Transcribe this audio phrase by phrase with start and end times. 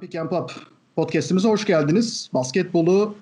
[0.00, 0.52] Pick and Pop
[0.96, 2.30] podcastimize hoş geldiniz.
[2.34, 3.14] Basketbolu,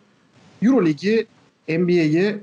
[0.62, 1.26] Euroligi,
[1.68, 2.36] NBA'yi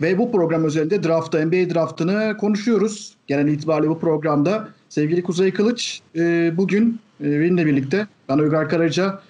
[0.00, 3.14] ve bu program üzerinde draftı, NBA draftını konuşuyoruz.
[3.26, 9.20] Genel itibariyle bu programda sevgili Kuzey Kılıç e, bugün e, benimle birlikte, ben Uygar Karaca,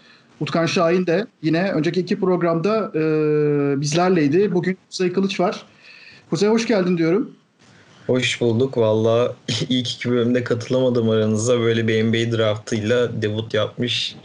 [0.40, 3.00] Utkan Şahin de yine önceki iki programda e,
[3.80, 4.54] bizlerleydi.
[4.54, 5.66] Bugün Kuzey Kılıç var.
[6.30, 7.30] Kuzey hoş geldin diyorum.
[8.06, 8.78] Hoş bulduk.
[8.78, 9.34] Valla
[9.68, 11.60] ilk iki bölümde katılamadım aranıza.
[11.60, 14.16] Böyle bir NBA draftıyla debut yapmış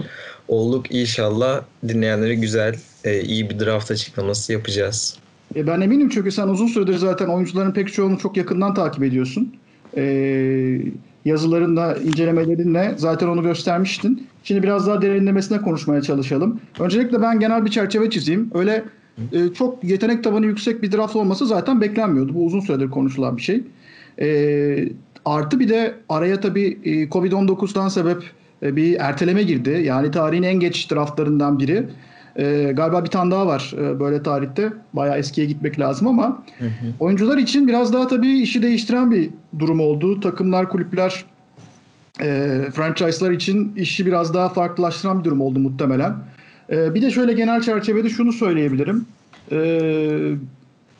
[0.47, 0.91] olduk.
[0.91, 5.17] İnşallah dinleyenlere güzel, e, iyi bir draft açıklaması yapacağız.
[5.55, 9.55] E ben eminim çünkü sen uzun süredir zaten oyuncuların pek çoğunu çok yakından takip ediyorsun.
[9.97, 10.81] E,
[11.25, 14.27] yazılarınla, incelemelerinle zaten onu göstermiştin.
[14.43, 16.59] Şimdi biraz daha derinlemesine konuşmaya çalışalım.
[16.79, 18.51] Öncelikle ben genel bir çerçeve çizeyim.
[18.53, 18.83] Öyle
[19.31, 22.33] e, çok yetenek tabanı yüksek bir draft olması zaten beklenmiyordu.
[22.33, 23.63] Bu uzun süredir konuşulan bir şey.
[24.21, 24.89] E,
[25.25, 28.23] artı bir de araya tabii e, Covid-19'dan sebep
[28.61, 29.81] bir erteleme girdi.
[29.85, 31.89] Yani tarihin en geç draftlarından biri.
[32.35, 34.73] E, galiba bir tane daha var e, böyle tarihte.
[34.93, 36.93] Bayağı eskiye gitmek lazım ama hı hı.
[36.99, 40.19] oyuncular için biraz daha tabii işi değiştiren bir durum oldu.
[40.19, 41.25] Takımlar, kulüpler,
[42.21, 46.13] e, franchise'lar için işi biraz daha farklılaştıran bir durum oldu muhtemelen.
[46.69, 49.05] E, bir de şöyle genel çerçevede şunu söyleyebilirim.
[49.51, 49.57] E,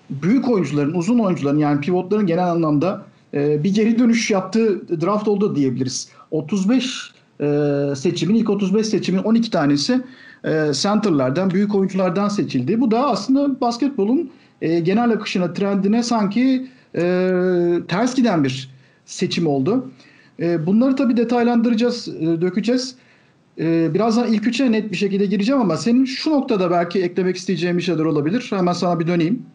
[0.09, 5.55] büyük oyuncuların, uzun oyuncuların yani pivotların genel anlamda e, bir geri dönüş yaptığı draft oldu
[5.55, 6.09] diyebiliriz.
[6.31, 10.01] 35 e, seçimin, ilk 35 seçimin 12 tanesi
[10.43, 12.81] e, centerlardan, büyük oyunculardan seçildi.
[12.81, 17.01] Bu da aslında basketbolun e, genel akışına, trendine sanki e,
[17.87, 18.69] ters giden bir
[19.05, 19.91] seçim oldu.
[20.39, 22.95] E, bunları tabii detaylandıracağız, e, dökeceğiz.
[23.57, 27.83] Birazdan ilk üçe net bir şekilde gireceğim ama senin şu noktada belki eklemek isteyeceğin bir
[27.83, 28.47] şeyler olabilir.
[28.49, 29.45] Hemen sana bir döneyim.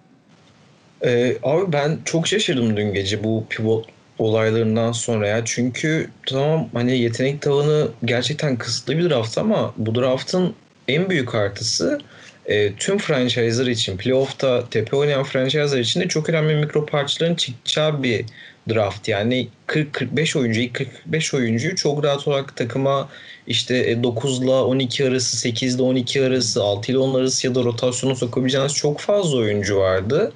[1.05, 3.87] Ee, abi ben çok şaşırdım dün gece bu pivot
[4.23, 5.43] olaylarından sonra ya.
[5.45, 10.55] Çünkü tamam hani yetenek tavanı gerçekten kısıtlı bir draft ama bu draftın
[10.89, 11.99] en büyük artısı
[12.47, 18.03] e, tüm franchise'lar için playoff'ta tepe oynayan franchise'lar için de çok önemli mikro parçaların çıkacağı
[18.03, 18.25] bir
[18.71, 19.09] draft.
[19.09, 23.09] Yani 40-45 oyuncu, ilk 45 oyuncuyu çok rahat olarak takıma
[23.47, 27.65] işte 9 ile 12 arası, 8 ile 12 arası, 6 ile 10 arası ya da
[27.65, 30.33] rotasyona sokabileceğiniz çok fazla oyuncu vardı.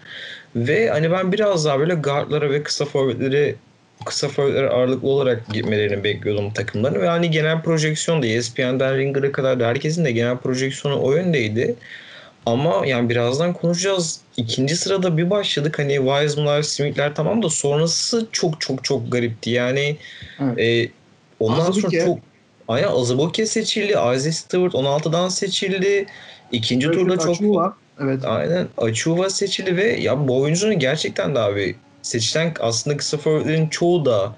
[0.57, 3.57] Ve hani ben biraz daha böyle guardlara ve kısa forvetleri
[4.07, 9.61] kısa forvetlere ağırlıklı olarak gitmelerini bekliyordum takımların ve hani genel projeksiyon da ESPN'den Ringer'a kadar
[9.61, 11.75] da herkesin de genel projeksiyonu o yöndeydi.
[12.47, 14.21] Ama yani birazdan konuşacağız.
[14.37, 15.79] İkinci sırada bir başladık.
[15.79, 19.51] Hani Wiseman'lar, Smith'ler tamam da sonrası çok çok çok garipti.
[19.51, 19.97] Yani
[20.41, 20.59] evet.
[20.59, 20.91] e,
[21.41, 22.01] ondan Azubuke.
[22.01, 22.19] sonra çok
[22.69, 23.93] Aynen Azubuke seçildi.
[23.93, 26.07] Isaiah Stewart 16'dan seçildi.
[26.53, 27.77] İkinci evet, turda çok Açuva.
[28.01, 28.25] Evet.
[28.25, 34.05] Aynen Açuva seçildi ve ya bu oyuncunun gerçekten de abi seçilen aslında kısa forvetlerin çoğu
[34.05, 34.33] da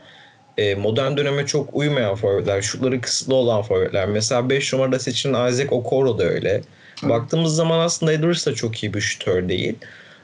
[0.59, 2.63] e, modern döneme çok uymayan forvetler.
[2.63, 4.09] Şutları kısıtlı olan forvetler.
[4.09, 6.63] Mesela 5 numarada seçilen Isaac Okoro da öyle.
[7.01, 7.09] Hı.
[7.09, 9.75] Baktığımız zaman aslında Edwards da çok iyi bir şutör değil.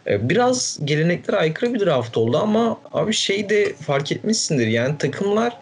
[0.07, 4.67] E, biraz geleneklere aykırı bir draft oldu ama abi şey de fark etmişsindir.
[4.67, 5.57] Yani takımlar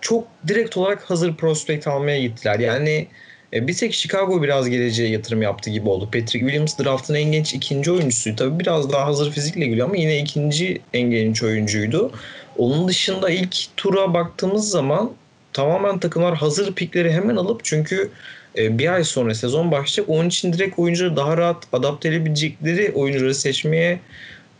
[0.00, 2.58] çok direkt olarak hazır prospect almaya gittiler.
[2.58, 3.08] Yani
[3.52, 6.04] e, bir tek Chicago biraz geleceğe yatırım yaptı gibi oldu.
[6.04, 8.36] Patrick Williams draftın en genç ikinci oyuncusuydu.
[8.36, 12.12] Tabii biraz daha hazır fizikle geliyor ama yine ikinci en genç oyuncuydu.
[12.58, 15.12] Onun dışında ilk tura baktığımız zaman
[15.52, 18.10] tamamen takımlar hazır pikleri hemen alıp çünkü
[18.58, 20.08] e, bir ay sonra sezon başlayacak.
[20.08, 24.00] Onun için direkt oyuncuları daha rahat adapte edebilecekleri oyuncuları seçmeye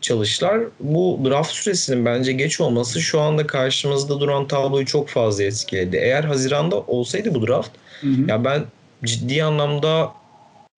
[0.00, 0.60] çalıştılar.
[0.80, 5.96] Bu draft süresinin bence geç olması şu anda karşımızda duran tabloyu çok fazla etkiledi.
[5.96, 7.70] Eğer Haziran'da olsaydı bu draft
[8.00, 8.30] hı hı.
[8.30, 8.64] ya ben
[9.04, 10.12] ciddi anlamda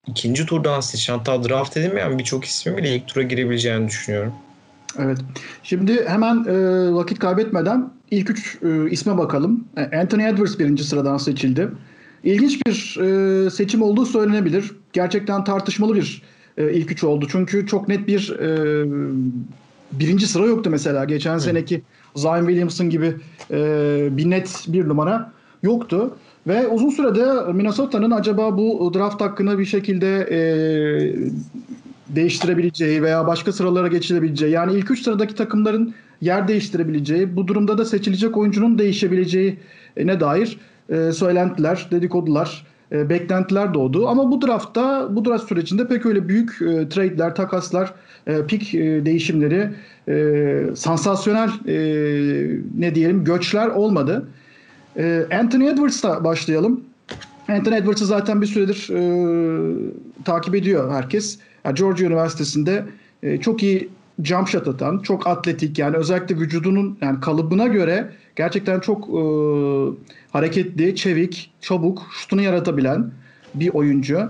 [0.07, 4.33] ikinci turdan seçen hatta draft edilmeyen birçok ismin bile ilk tura girebileceğini düşünüyorum.
[4.99, 5.19] Evet.
[5.63, 6.55] Şimdi hemen e,
[6.95, 9.65] vakit kaybetmeden ilk üç e, isme bakalım.
[9.77, 11.69] E, Anthony Edwards birinci sıradan seçildi.
[12.25, 14.73] İlginç bir e, seçim olduğu söylenebilir.
[14.93, 16.23] Gerçekten tartışmalı bir
[16.57, 17.27] e, ilk üç oldu.
[17.31, 18.85] Çünkü çok net bir e,
[19.93, 21.05] birinci sıra yoktu mesela.
[21.05, 21.83] Geçen seneki
[22.17, 23.17] Zion Williamson gibi
[23.51, 25.33] e, bir net bir numara
[25.63, 26.17] yoktu.
[26.47, 30.41] Ve uzun sürede Minnesota'nın acaba bu draft hakkını bir şekilde e,
[32.09, 37.85] değiştirebileceği veya başka sıralara geçilebileceği yani ilk üç sıradaki takımların yer değiştirebileceği bu durumda da
[37.85, 39.59] seçilecek oyuncunun değişebileceği
[39.97, 44.09] ne dair e, söylentiler, dedikodular, e, beklentiler doğdu.
[44.09, 47.95] Ama bu draftta, bu draft sürecinde pek öyle büyük e, trade'ler, takaslar,
[48.27, 49.71] e, pik e, değişimleri,
[50.09, 51.77] e, sansasyonel e,
[52.79, 54.29] ne diyelim göçler olmadı.
[54.97, 56.81] E, Anthony Edwards'la başlayalım.
[57.49, 59.03] Anthony Edwards'ı zaten bir süredir e,
[60.25, 61.39] takip ediyor herkes.
[61.65, 62.85] Yani Georgia Üniversitesi'nde
[63.23, 63.89] e, çok iyi
[64.23, 69.23] jump shot atan, çok atletik yani özellikle vücudunun yani kalıbına göre gerçekten çok e,
[70.31, 73.11] hareketli, çevik, çabuk, şutunu yaratabilen
[73.55, 74.29] bir oyuncu.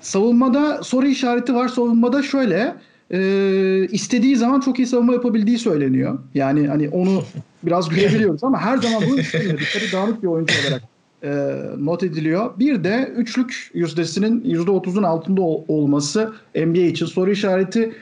[0.00, 1.68] Savunmada soru işareti var.
[1.68, 2.74] Savunmada şöyle
[3.12, 6.18] e, istediği zaman çok iyi savunma yapabildiği söyleniyor.
[6.34, 7.22] Yani hani onu
[7.62, 9.58] biraz görebiliyoruz ama her zaman bu istemiyor.
[9.60, 10.82] Dikkat dağınık bir oyuncu olarak
[11.22, 11.30] e,
[11.78, 12.58] not ediliyor.
[12.58, 17.92] Bir de üçlük yüzdesinin %30'un altında ol, olması NBA için soru işareti.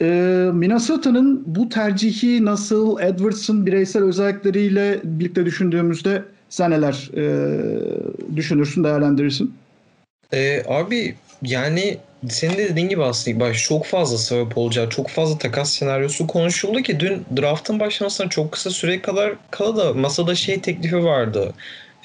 [0.00, 0.06] E,
[0.54, 9.54] Minnesota'nın bu tercihi nasıl Edwards'ın bireysel özellikleriyle birlikte düşündüğümüzde sen neler e, düşünürsün, değerlendirirsin?
[10.32, 11.98] Ee, abi yani
[12.28, 16.82] senin de dediğin gibi aslında baş çok fazla sebep olacağı, çok fazla takas senaryosu konuşuldu
[16.82, 21.54] ki dün draftın başlamasına çok kısa süre kadar kala da masada şey teklifi vardı.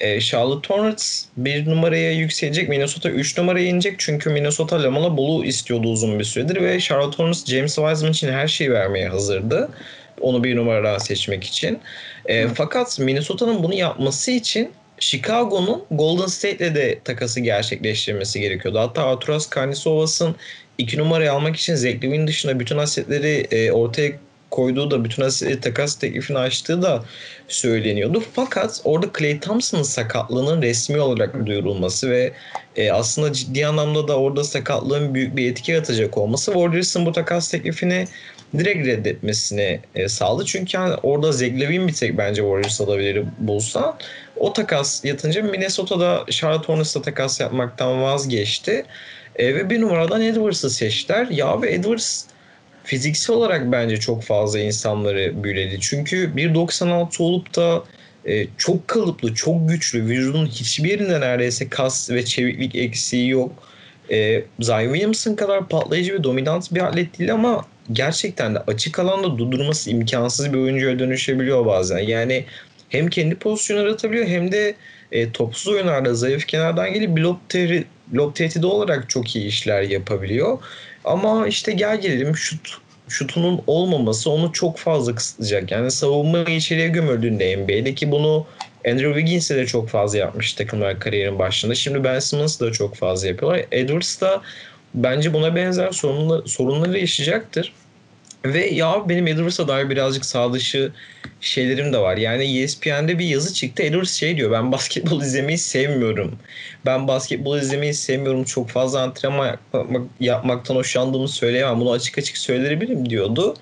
[0.00, 5.88] Ee, Charlotte Hornets bir numaraya yükselecek, Minnesota 3 numaraya inecek çünkü Minnesota Lamela Ball'u istiyordu
[5.88, 9.68] uzun bir süredir ve Charlotte Hornets James Wiseman için her şeyi vermeye hazırdı.
[10.20, 11.78] Onu bir numara seçmek için.
[12.26, 18.78] E, fakat Minnesota'nın bunu yapması için Chicago'nun Golden State'le de takası gerçekleştirmesi gerekiyordu.
[18.78, 20.36] Hatta Arturas Karnisovas'ın
[20.78, 24.12] iki numarayı almak için Zach Levine dışında bütün asetleri e, ortaya
[24.50, 27.04] koyduğu da bütün asetleri takas teklifini açtığı da
[27.48, 28.22] söyleniyordu.
[28.32, 32.32] Fakat orada Clay Thompson'ın sakatlığının resmi olarak duyurulması ve
[32.76, 37.50] e, aslında ciddi anlamda da orada sakatlığın büyük bir etki yaratacak olması Warriors'ın bu takas
[37.50, 38.06] teklifini
[38.58, 40.44] direkt reddetmesini e, sağladı.
[40.44, 43.98] Çünkü yani orada Zeglevin bir tek bence Warriors alabilir bulsa.
[44.40, 48.84] O takas yatınca Minnesota'da Charlotte Hornets'la takas yapmaktan vazgeçti.
[49.36, 51.26] E, ve bir numaradan Edwards'ı seçtiler.
[51.30, 52.24] Ya ve Edwards
[52.84, 55.80] fiziksel olarak bence çok fazla insanları büyüledi.
[55.80, 57.84] Çünkü 1.96 olup da
[58.24, 63.68] e, çok kalıplı, çok güçlü, vücudun hiçbir yerinde neredeyse kas ve çeviklik eksiği yok.
[64.10, 69.38] E, Zion Williamson kadar patlayıcı ve dominant bir atlet değil ama gerçekten de açık alanda
[69.38, 71.98] durdurması imkansız bir oyuncuya dönüşebiliyor bazen.
[71.98, 72.44] Yani
[72.88, 74.74] hem kendi pozisyonu yaratabiliyor hem de
[75.12, 80.58] e, topsuz oyunlarda zayıf kenardan gelip blok, tehri, blok tehdidi olarak çok iyi işler yapabiliyor.
[81.04, 85.70] Ama işte gel gelelim şut şutunun olmaması onu çok fazla kısıtlayacak.
[85.70, 88.46] Yani savunma içeriye gömüldüğünde NBA'de ki bunu
[88.86, 91.74] Andrew Wiggins'e de çok fazla yapmış takımlar kariyerin başında.
[91.74, 93.64] Şimdi Ben Simmons da çok fazla yapıyorlar.
[93.72, 94.42] Edwards da
[94.94, 97.72] bence buna benzer sorunlar, sorunları yaşayacaktır.
[98.44, 100.92] Ve ya benim Edwards'a dair birazcık sağ dışı
[101.40, 102.16] şeylerim de var.
[102.16, 103.82] Yani ESPN'de bir yazı çıktı.
[103.82, 106.38] Edwards şey diyor ben basketbol izlemeyi sevmiyorum.
[106.86, 108.44] Ben basketbol izlemeyi sevmiyorum.
[108.44, 111.80] Çok fazla antrenman yapmak, yapmaktan hoşlandığımı söyleyemem.
[111.80, 113.56] Bunu açık açık söyleyebilirim diyordu.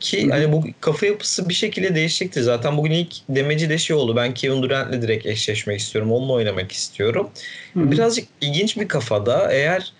[0.00, 2.40] Ki hani bu kafa yapısı bir şekilde değişecektir.
[2.40, 4.16] Zaten bugün ilk demeci de şey oldu.
[4.16, 6.12] Ben Kevin Durant'le direkt eşleşmek istiyorum.
[6.12, 7.30] Onunla oynamak istiyorum.
[7.74, 7.90] Hı-hı.
[7.90, 9.52] Birazcık ilginç bir kafada.
[9.52, 9.92] Eğer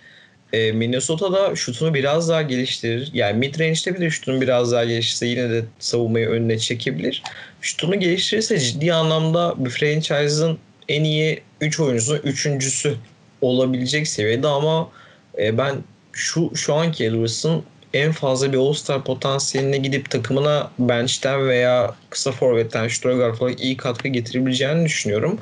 [0.52, 3.10] e, Minnesota'da şutunu biraz daha geliştirir.
[3.14, 7.22] Yani mid range'de bile şutunu biraz daha geliştirse yine de savunmayı önüne çekebilir.
[7.60, 10.58] Şutunu geliştirirse ciddi anlamda bir franchise'ın
[10.88, 12.94] en iyi 3 oyuncusunun üçüncüsü
[13.40, 14.90] olabilecek seviyede ama
[15.38, 15.74] e, ben
[16.12, 17.62] şu şu anki Edwards'ın
[17.94, 24.08] en fazla bir All-Star potansiyeline gidip takımına bench'ten veya kısa forvetten şutura olarak iyi katkı
[24.08, 25.38] getirebileceğini düşünüyorum.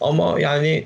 [0.00, 0.84] Ama yani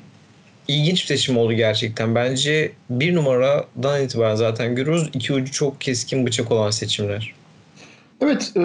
[0.68, 2.14] ilginç bir seçim oldu gerçekten.
[2.14, 5.10] Bence bir numaradan itibaren zaten görüyoruz.
[5.14, 7.34] iki ucu çok keskin bıçak olan seçimler.
[8.20, 8.52] Evet.
[8.56, 8.64] E,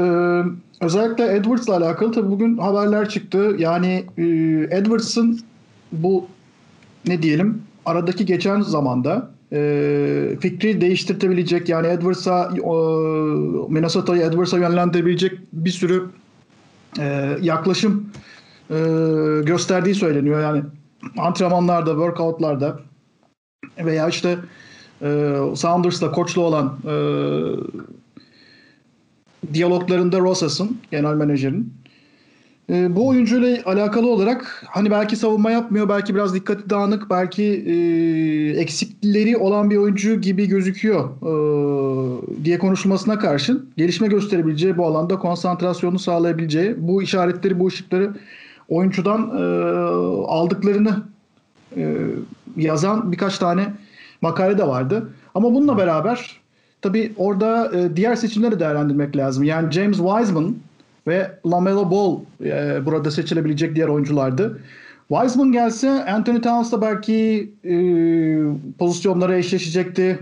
[0.82, 3.56] özellikle Edwards'la alakalı tabii bugün haberler çıktı.
[3.60, 4.24] Yani e,
[4.78, 5.42] Edwards'ın
[5.92, 6.28] bu
[7.08, 12.72] ne diyelim aradaki geçen zamanda e, fikri değiştirtebilecek yani Edwards'a e,
[13.74, 16.10] Minnesota'yı Edwards'a yönlendirebilecek bir sürü
[17.00, 18.10] e, yaklaşım
[18.70, 18.76] e,
[19.46, 20.42] gösterdiği söyleniyor.
[20.42, 20.64] Yani
[21.18, 22.80] antrenmanlarda, workoutlarda
[23.78, 24.38] veya işte
[25.02, 26.94] e, Sounders'la koçlu olan e,
[29.54, 31.74] diyaloglarında Rosas'ın, genel menajerin
[32.70, 37.76] e, bu oyuncuyla alakalı olarak hani belki savunma yapmıyor, belki biraz dikkati dağınık, belki e,
[38.62, 41.32] eksikleri olan bir oyuncu gibi gözüküyor e,
[42.46, 48.14] diye konuşulmasına karşın gelişme gösterebileceği bu alanda konsantrasyonu sağlayabileceği bu işaretleri, bu ışıkları
[48.72, 49.44] oyuncudan e,
[50.28, 51.04] aldıklarını
[51.78, 51.98] e,
[52.58, 53.68] yazan birkaç tane
[54.22, 55.10] makale de vardı.
[55.36, 56.40] Ama bununla beraber
[56.82, 59.44] tabii orada e, diğer seçimleri değerlendirmek lazım.
[59.44, 60.56] Yani James Wiseman
[61.08, 64.60] ve LaMelo Ball e, burada seçilebilecek diğer oyunculardı.
[65.08, 67.76] Wiseman gelse Anthony Towns'la belki e,
[68.80, 70.20] pozisyonlara eşleşecekti.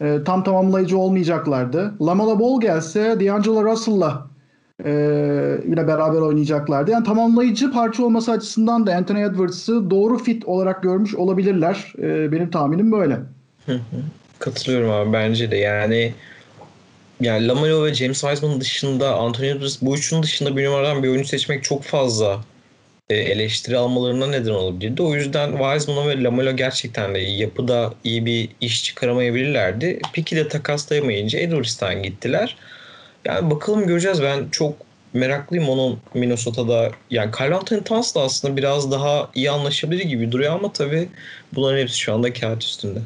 [0.00, 1.94] E, tam tamamlayıcı olmayacaklardı.
[2.00, 4.29] LaMelo Ball gelse D'Angelo Russell'la
[4.84, 4.92] e,
[5.68, 6.90] yine beraber oynayacaklardı.
[6.90, 11.92] Yani tamamlayıcı parça olması açısından da Anthony Edwards'ı doğru fit olarak görmüş olabilirler.
[11.98, 13.18] E, benim tahminim böyle.
[14.38, 16.14] Katılıyorum abi bence de yani
[17.20, 21.28] yani Lamelo ve James Wiseman dışında Anthony Edwards bu üçünün dışında bir numaradan bir oyuncu
[21.28, 22.40] seçmek çok fazla
[23.10, 25.02] e, eleştiri almalarına neden olabilirdi.
[25.02, 30.00] O yüzden Wiseman ve Lamelo gerçekten de yapıda iyi bir iş çıkaramayabilirlerdi.
[30.12, 32.56] Peki de takaslayamayınca Edwards'tan gittiler.
[33.24, 34.22] Yani bakalım göreceğiz.
[34.22, 34.74] Ben çok
[35.14, 36.90] meraklıyım onun Minnesota'da.
[37.10, 41.08] Yani Carl Anthony Towns da aslında biraz daha iyi anlaşabilir gibi duruyor ama tabii
[41.54, 42.98] bunların hepsi şu anda kağıt üstünde.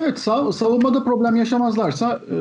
[0.00, 2.36] Evet sav- savunmada problem yaşamazlarsa e,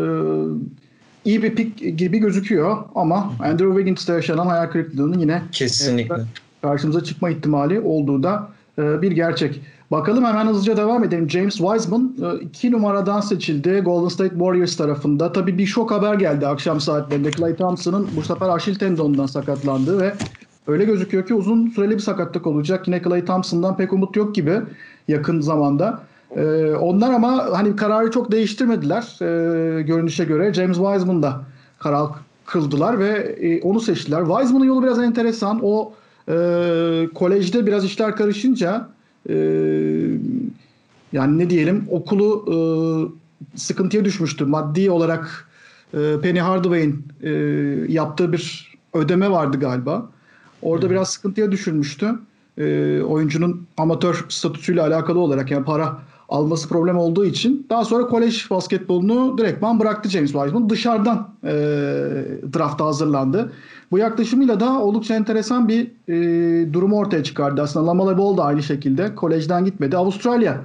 [1.26, 6.16] iyi bir pik gibi gözüküyor ama Andrew Wiggins'te yaşanan hayal kırıklığının yine Kesinlikle.
[6.16, 6.18] e,
[6.62, 9.62] karşımıza çıkma ihtimali olduğu da e, bir gerçek.
[9.92, 11.30] Bakalım hemen hızlıca devam edelim.
[11.30, 15.32] James Wiseman 2 numaradan seçildi Golden State Warriors tarafında.
[15.32, 17.32] Tabii bir şok haber geldi akşam saatlerinde.
[17.32, 20.14] Klay Thompson'ın bu sefer Aşil tendonundan sakatlandığı ve
[20.68, 22.88] öyle gözüküyor ki uzun süreli bir sakatlık olacak.
[22.88, 24.62] Yine Klay Thompson'dan pek umut yok gibi
[25.08, 26.00] yakın zamanda.
[26.36, 30.54] Ee, onlar ama hani kararı çok değiştirmediler e, görünüşe göre.
[30.54, 31.42] James Wiseman da
[31.80, 32.08] karar
[32.46, 34.26] kıldılar ve e, onu seçtiler.
[34.26, 35.60] Wiseman'ın yolu biraz enteresan.
[35.64, 35.94] O
[36.30, 36.34] e,
[37.16, 38.88] kolejde biraz işler karışınca
[39.30, 39.36] e,
[41.14, 42.58] yani ne diyelim okulu e,
[43.56, 44.46] sıkıntıya düşmüştü.
[44.46, 45.50] Maddi olarak
[45.94, 47.30] e, Penny Hardaway'in e,
[47.88, 50.10] yaptığı bir ödeme vardı galiba.
[50.62, 50.92] Orada hmm.
[50.92, 52.12] biraz sıkıntıya düşürmüştü.
[52.58, 58.50] E, oyuncunun amatör statüsüyle alakalı olarak yani para alması problem olduğu için daha sonra kolej
[58.50, 60.70] basketbolunu direktman bıraktı James Wiseman.
[60.70, 61.52] Dışarıdan e,
[62.54, 63.52] drafta hazırlandı.
[63.92, 67.62] Bu yaklaşımıyla da oldukça enteresan bir e, durumu ortaya çıkardı.
[67.62, 69.98] Aslında Lamela Ball da aynı şekilde kolejden gitmedi.
[69.98, 70.62] Avustralya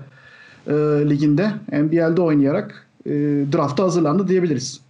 [0.67, 0.73] e,
[1.11, 3.11] liginde NBL'de oynayarak e,
[3.53, 4.81] drafta hazırlandı diyebiliriz.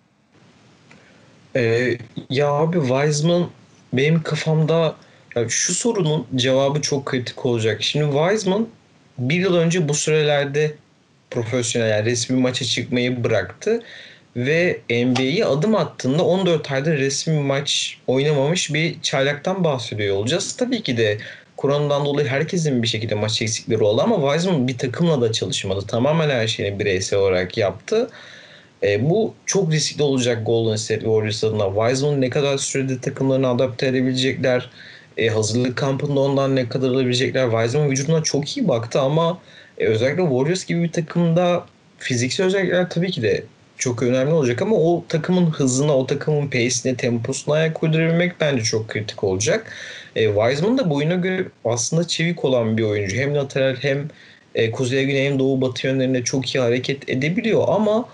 [1.57, 1.99] Ee,
[2.31, 3.47] ya abi Wiseman
[3.93, 4.95] benim kafamda
[5.37, 7.83] yani şu sorunun cevabı çok kritik olacak.
[7.83, 8.67] Şimdi Wiseman
[9.19, 10.75] bir yıl önce bu sürelerde
[11.31, 13.83] profesyonel yani resmi maça çıkmayı bıraktı
[14.37, 20.57] ve NBA'ye adım attığında 14 ayda resmi maç oynamamış bir çaylaktan bahsediyor olacağız.
[20.57, 21.19] Tabii ki de
[21.57, 25.87] Kur'an'dan dolayı herkesin bir şekilde maç eksikleri oldu ama Wiseman bir takımla da çalışmadı.
[25.87, 28.11] Tamamen her şeyini bireysel olarak yaptı.
[28.83, 31.67] E, bu çok riskli olacak Golden State Warriors adına.
[31.75, 34.71] Wiseman ne kadar sürede takımlarını adapte edebilecekler?
[35.17, 37.51] E, hazırlık kampında ondan ne kadar alabilecekler?
[37.51, 39.39] Wiseman vücuduna çok iyi baktı ama
[39.79, 41.67] e, özellikle Warriors gibi bir takımda
[41.99, 43.45] fiziksel özellikler tabii ki de
[43.79, 48.89] çok önemli olacak ama o takımın hızına, o takımın pace'ine, temposuna ayak uydurabilmek bence çok
[48.89, 49.73] kritik olacak.
[50.17, 53.17] E, Wiseman da boyuna göre aslında çevik olan bir oyuncu.
[53.17, 54.09] Hem lateral hem
[54.55, 58.09] e, kuzey güney hem doğu batı yönlerinde çok iyi hareket edebiliyor ama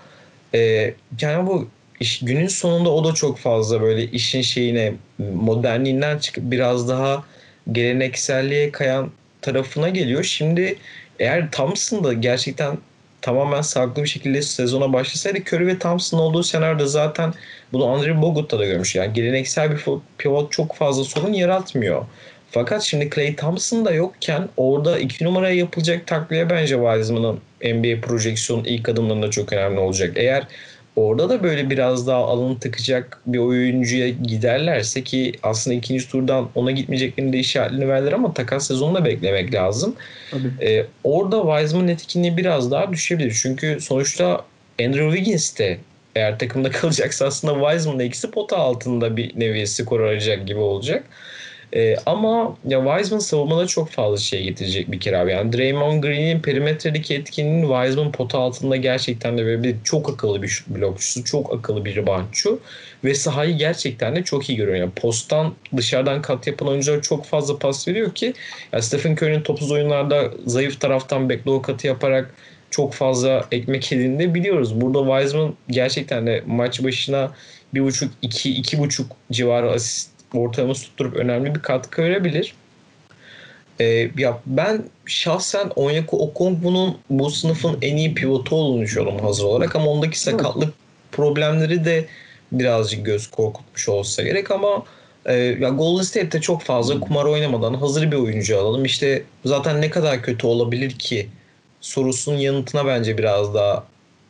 [0.53, 1.67] e, yani bu
[1.99, 4.93] iş, günün sonunda o da çok fazla böyle işin şeyine
[5.33, 7.23] modernliğinden çıkıp biraz daha
[7.71, 10.23] gelenekselliğe kayan tarafına geliyor.
[10.23, 10.77] Şimdi
[11.19, 12.77] eğer Thompson da gerçekten
[13.21, 17.33] tamamen sağlıklı bir şekilde sezona başlasaydı Curry ve Thompson olduğu senaryoda zaten
[17.73, 18.95] bunu Andrew Bogut'ta da görmüş.
[18.95, 19.83] Yani geleneksel bir
[20.17, 22.05] pivot çok fazla sorun yaratmıyor.
[22.51, 28.67] Fakat şimdi Clay Thompson da yokken orada iki numaraya yapılacak takviye bence Wiseman'ın NBA projeksiyonu
[28.67, 30.13] ilk adımlarında çok önemli olacak.
[30.15, 30.47] Eğer
[30.99, 36.71] orada da böyle biraz daha alın tıkacak bir oyuncuya giderlerse ki aslında ikinci turdan ona
[36.71, 39.95] gitmeyeceklerini de işaretini verdiler ama takas sezonunda beklemek lazım.
[40.61, 43.39] Ee, orada Wiseman etkinliği biraz daha düşebilir.
[43.41, 44.45] Çünkü sonuçta
[44.81, 45.77] Andrew Wiggins de
[46.15, 51.03] eğer takımda kalacaksa aslında Wiseman'la ikisi pota altında bir nevi skor arayacak gibi olacak.
[51.75, 55.31] E, ama ya Wiseman savunmada çok fazla şey getirecek bir kere abi.
[55.31, 60.63] Yani Draymond Green'in perimetredeki etkinliğinin Wiseman pota altında gerçekten de böyle bir çok akıllı bir
[60.67, 62.59] blokçusu, çok akıllı bir reboundçu
[63.03, 64.77] ve sahayı gerçekten de çok iyi görüyor.
[64.77, 68.33] Yani posttan dışarıdan kat yapan oyuncular çok fazla pas veriyor ki
[68.73, 72.35] yani Stephen Curry'nin topsuz oyunlarda zayıf taraftan backdoor katı yaparak
[72.71, 74.81] çok fazla ekmek yediğini biliyoruz.
[74.81, 77.31] Burada Wiseman gerçekten de maç başına
[77.73, 82.53] bir buçuk, iki, iki buçuk civarı asist ortalaması tutturup önemli bir katkı verebilir.
[83.79, 89.75] Ee, ya ben şahsen Onyeko Okongwu'nun bu sınıfın en iyi pivotu olduğunu düşünüyorum hazır olarak
[89.75, 90.73] ama ondaki sakatlık
[91.11, 92.05] problemleri de
[92.51, 94.83] birazcık göz korkutmuş olsa gerek ama
[95.25, 98.85] e, ya Golden State'te çok fazla kumar oynamadan hazır bir oyuncu alalım.
[98.85, 101.29] İşte zaten ne kadar kötü olabilir ki
[101.81, 103.83] sorusunun yanıtına bence biraz daha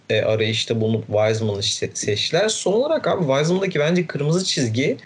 [0.10, 1.63] e, arayışta bulunup Wiseman'ı
[1.94, 2.50] seçtiler.
[2.50, 4.98] Son olarak abi Wiseman'daki bence kırmızı çizgi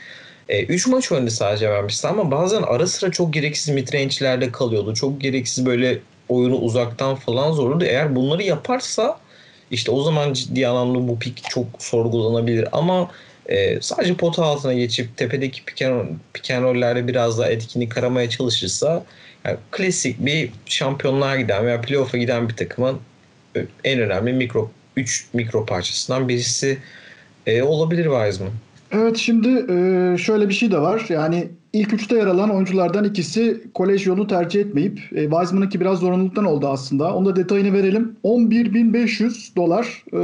[0.49, 4.93] 3 e, maç oynadı sadece vermişti ama bazen ara sıra çok gereksiz midrange'lerde kalıyordu.
[4.93, 7.85] Çok gereksiz böyle oyunu uzaktan falan zorladı.
[7.85, 9.19] Eğer bunları yaparsa
[9.71, 12.67] işte o zaman ciddi anlamda bu pik çok sorgulanabilir.
[12.71, 13.11] Ama
[13.45, 15.65] e, sadece pota altına geçip tepedeki
[16.33, 19.05] piken rollerde biraz daha etkinlik aramaya çalışırsa
[19.45, 22.99] yani klasik bir şampiyonluğa giden veya playoff'a giden bir takımın
[23.83, 26.77] en önemli mikro 3 mikro parçasından birisi
[27.45, 28.53] E, olabilir Wiseman.
[28.93, 31.05] Evet şimdi e, şöyle bir şey de var.
[31.09, 36.45] Yani ilk üçte yer alan oyunculardan ikisi kolej yolunu tercih etmeyip e, Wiseman'ınki biraz zorunluluktan
[36.45, 37.15] oldu aslında.
[37.15, 38.15] Onun da detayını verelim.
[38.23, 40.17] 11.500 dolar e,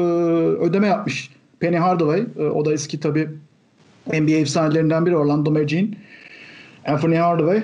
[0.66, 2.26] ödeme yapmış Penny Hardaway.
[2.40, 3.30] E, o da eski tabii
[4.08, 5.96] NBA efsanelerinden biri Orlando Magic'in.
[6.88, 7.64] Anthony Hardaway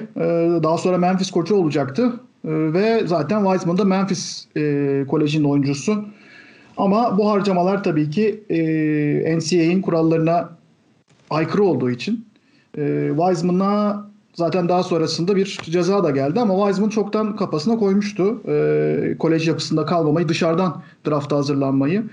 [0.63, 2.13] daha sonra Memphis koçu olacaktı.
[2.45, 6.05] Ve zaten Wiseman da Memphis e, Koleji'nin oyuncusu.
[6.77, 8.57] Ama bu harcamalar tabii ki e,
[9.37, 10.54] NCAA'in kurallarına
[11.29, 12.25] aykırı olduğu için
[12.77, 18.41] e, Wiseman'a zaten daha sonrasında bir ceza da geldi ama Wiseman çoktan kafasına koymuştu.
[18.47, 22.03] E, kolej yapısında kalmamayı, dışarıdan drafta hazırlanmayı.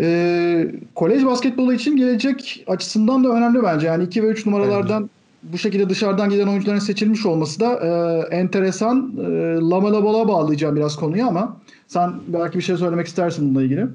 [0.00, 3.86] E, kolej basketbolu için gelecek açısından da önemli bence.
[3.86, 5.10] Yani 2 ve 3 numaralardan
[5.42, 7.90] bu şekilde dışarıdan giden oyuncuların seçilmiş olması da e,
[8.36, 9.12] enteresan.
[9.18, 9.24] E,
[9.70, 11.56] Lamela Ball'a bağlayacağım biraz konuyu ama
[11.88, 13.86] sen belki bir şey söylemek istersin bununla ilgili.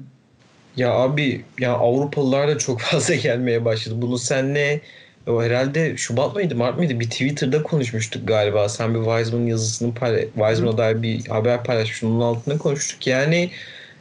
[0.76, 3.94] Ya abi ya Avrupalılar da çok fazla gelmeye başladı.
[4.02, 4.80] Bunu senle
[5.26, 8.68] o herhalde Şubat mıydı Mart mıydı bir Twitter'da konuşmuştuk galiba.
[8.68, 12.10] Sen bir Wiseman yazısını paylaş, Wiseman'a dair bir haber paylaşmıştın.
[12.10, 13.06] Onun altında konuştuk.
[13.06, 13.50] Yani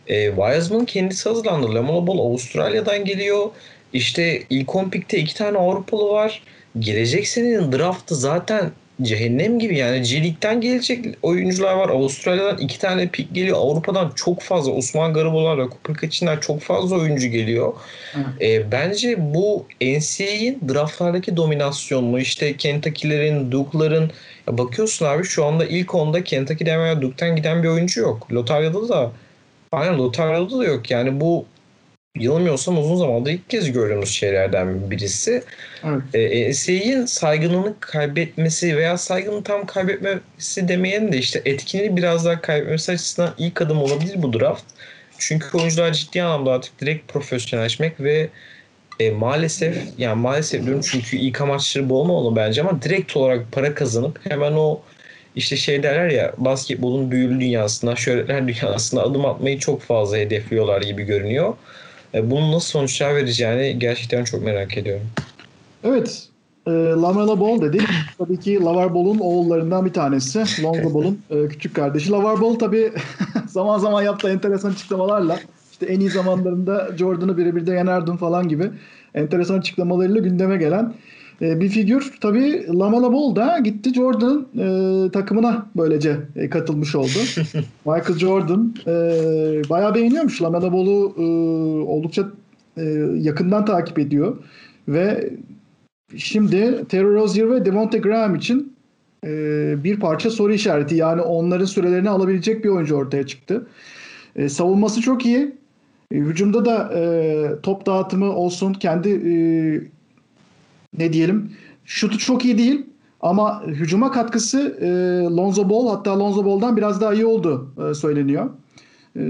[0.07, 1.75] e, Wiseman kendisi hazırlandı.
[1.75, 3.49] Lamelo Ball Avustralya'dan geliyor.
[3.93, 6.43] İşte ilk 10 pikte iki tane Avrupalı var.
[6.79, 11.89] Gelecek senenin draftı zaten cehennem gibi yani League'den gelecek oyuncular var.
[11.89, 13.57] Avustralya'dan iki tane pik geliyor.
[13.57, 17.73] Avrupa'dan çok fazla Osman Cooper Kaçinler çok fazla oyuncu geliyor.
[18.41, 24.11] E, bence bu NCAA'in draftlardaki dominasyonunu işte Kentucky'lerin, Duke'ların
[24.47, 28.33] bakıyorsun abi şu anda ilk onda Kentucky'den veya Duke'den giden bir oyuncu yok.
[28.33, 29.11] Lotarya'da da
[29.71, 30.91] aynen Lotarya'da da yok.
[30.91, 31.45] Yani bu
[32.15, 35.43] yanılmıyorsam uzun zamandır ilk kez gördüğümüz şeylerden birisi.
[35.83, 36.01] Evet.
[36.13, 42.91] E, NCAA'nin saygınlığını kaybetmesi veya saygını tam kaybetmesi demeyelim de işte etkinliği biraz daha kaybetmesi
[42.91, 44.63] açısından ilk adım olabilir bu draft.
[45.17, 48.29] Çünkü oyuncular ciddi anlamda artık direkt profesyonelleşmek ve
[48.99, 53.73] e, maalesef yani maalesef diyorum çünkü ilk amaçları bu olmamalı bence ama direkt olarak para
[53.73, 54.81] kazanıp hemen o
[55.35, 61.03] işte şey derler ya basketbolun büyülü dünyasına, şöhretler dünyasına adım atmayı çok fazla hedefliyorlar gibi
[61.03, 61.53] görünüyor.
[62.15, 65.07] E, bunun nasıl sonuçlar vereceğini gerçekten çok merak ediyorum.
[65.83, 66.27] Evet.
[66.67, 67.81] E, Lamela Ball dedik.
[68.17, 70.63] Tabii ki Lavar Ball'un oğullarından bir tanesi.
[70.63, 72.11] Lonzo Ball'un e, küçük kardeşi.
[72.11, 72.91] Lavar Ball tabii
[73.47, 75.39] zaman zaman yaptığı enteresan açıklamalarla
[75.71, 78.69] işte en iyi zamanlarında Jordan'ı birebir de yenerdim falan gibi
[79.13, 80.93] enteresan açıklamalarıyla gündeme gelen
[81.41, 82.13] e, bir figür.
[82.21, 87.17] Tabii Lamela Ball da gitti Jordan e, takımına böylece e, katılmış oldu.
[87.85, 88.91] Michael Jordan e,
[89.69, 90.41] bayağı beğeniyormuş.
[90.41, 91.23] Lamela Ball'u e,
[91.85, 92.27] oldukça
[92.77, 92.83] e,
[93.19, 94.37] yakından takip ediyor.
[94.87, 95.33] Ve
[96.15, 98.73] şimdi Terry Rozier ve Devonte Graham için
[99.25, 99.29] e,
[99.83, 100.95] bir parça soru işareti.
[100.95, 103.67] Yani onların sürelerini alabilecek bir oyuncu ortaya çıktı.
[104.35, 105.55] E, savunması çok iyi.
[106.11, 109.33] E, hücumda da e, top dağıtımı olsun, kendi e,
[110.97, 111.51] ne diyelim
[111.85, 112.85] şutu çok iyi değil
[113.21, 114.87] ama hücuma katkısı e,
[115.35, 118.49] Lonzo Ball hatta Lonzo Ball'dan biraz daha iyi oldu e, söyleniyor.
[119.15, 119.21] E,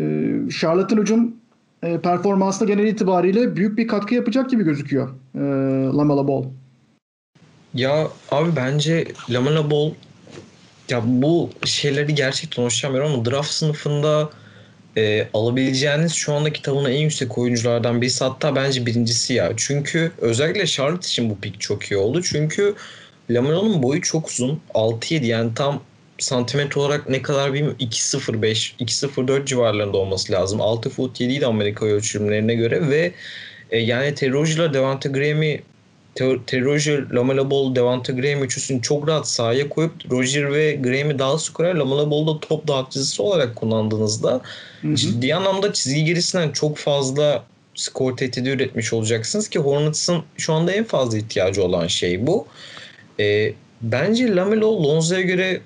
[0.60, 1.36] Charlotte'ın hücum
[1.84, 5.39] e, performansına genel itibariyle büyük bir katkı yapacak gibi gözüküyor e,
[5.97, 6.43] Lamela Ball.
[7.73, 9.91] Ya abi bence Lamela Ball
[10.89, 14.30] ya bu şeyleri gerçekten hoşlanmıyorum ama draft sınıfında
[14.97, 19.53] e, alabileceğiniz şu anda kitabına en yüksek oyunculardan birisi hatta bence birincisi ya.
[19.58, 22.21] Çünkü özellikle Charlotte için bu pick çok iyi oldu.
[22.21, 22.75] Çünkü
[23.29, 24.62] Lamelo'nun boyu çok uzun.
[24.73, 25.81] 6-7 yani tam
[26.17, 30.62] santimetre olarak ne kadar bilmiyorum 2.05 2.04 civarlarında olması lazım.
[30.62, 33.12] 6 foot 7 idi Amerika ölçümlerine göre ve
[33.71, 35.62] e, yani Terry ile Devante Graham'i
[36.15, 41.38] Terry Rozier, Lamela Ball, Devante Graham üçlüsünü çok rahat sahaya koyup Rozier ve Graham'i daha
[41.38, 44.41] skorer, Lamela Ball'da top dağıtıcısı olarak kullandığınızda
[44.82, 44.95] Hı-hı.
[44.95, 50.84] ciddi anlamda çizgi gerisinden çok fazla skor tehdidi üretmiş olacaksınız ki Hornets'ın şu anda en
[50.84, 52.47] fazla ihtiyacı olan şey bu.
[53.19, 55.62] E, bence Lamelo Lonzo'ya göre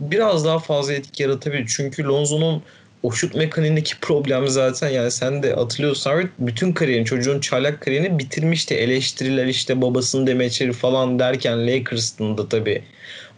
[0.00, 1.72] biraz daha fazla etki yaratabilir.
[1.76, 2.62] Çünkü Lonzo'nun
[3.02, 8.74] o şut mekaniğindeki problem zaten yani sen de hatırlıyorsan bütün kariyerini çocuğun çaylak kariyerini bitirmişti.
[8.74, 12.82] Eleştiriler işte babasının demeçleri falan derken Lakers'ın da tabii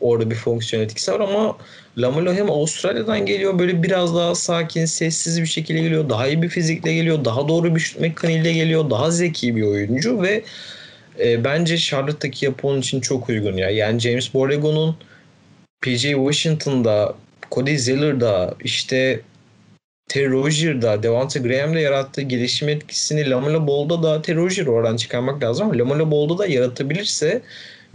[0.00, 1.56] orada bir fonksiyon etkisi var ama
[1.98, 6.08] Lamelo hem Avustralya'dan geliyor böyle biraz daha sakin, sessiz bir şekilde geliyor.
[6.08, 7.24] Daha iyi bir fizikle geliyor.
[7.24, 8.90] Daha doğru bir şut mekaniğiyle geliyor.
[8.90, 10.42] Daha zeki bir oyuncu ve
[11.20, 13.70] e, bence Charlotte'daki yapı onun için çok uygun ya.
[13.70, 14.96] Yani James Borrego'nun
[15.80, 17.14] PJ Washington'da,
[17.50, 19.20] Cody Zeller'da işte
[20.10, 25.66] Terry Rozier'da Devante Graham'le yarattığı gelişim etkisini Lamelo Ball'da da Terry Rozier oradan çıkarmak lazım
[25.66, 27.42] ama Lamelo Ball'da da yaratabilirse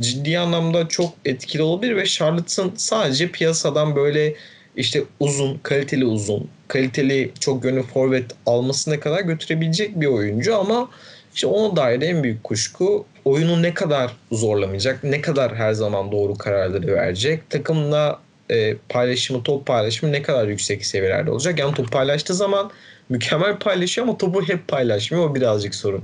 [0.01, 4.35] ciddi anlamda çok etkili olabilir ve Charlotte'ın sadece piyasadan böyle
[4.75, 10.89] işte uzun, kaliteli uzun, kaliteli çok yönlü forvet almasına kadar götürebilecek bir oyuncu ama
[11.35, 16.35] İşte ona dair en büyük kuşku oyunu ne kadar zorlamayacak, ne kadar her zaman doğru
[16.35, 21.59] kararları verecek, takımla e, paylaşımı, top paylaşımı ne kadar yüksek seviyelerde olacak.
[21.59, 22.71] Yani top paylaştığı zaman
[23.09, 25.29] mükemmel paylaşıyor ama topu hep paylaşmıyor.
[25.29, 26.01] O birazcık sorun.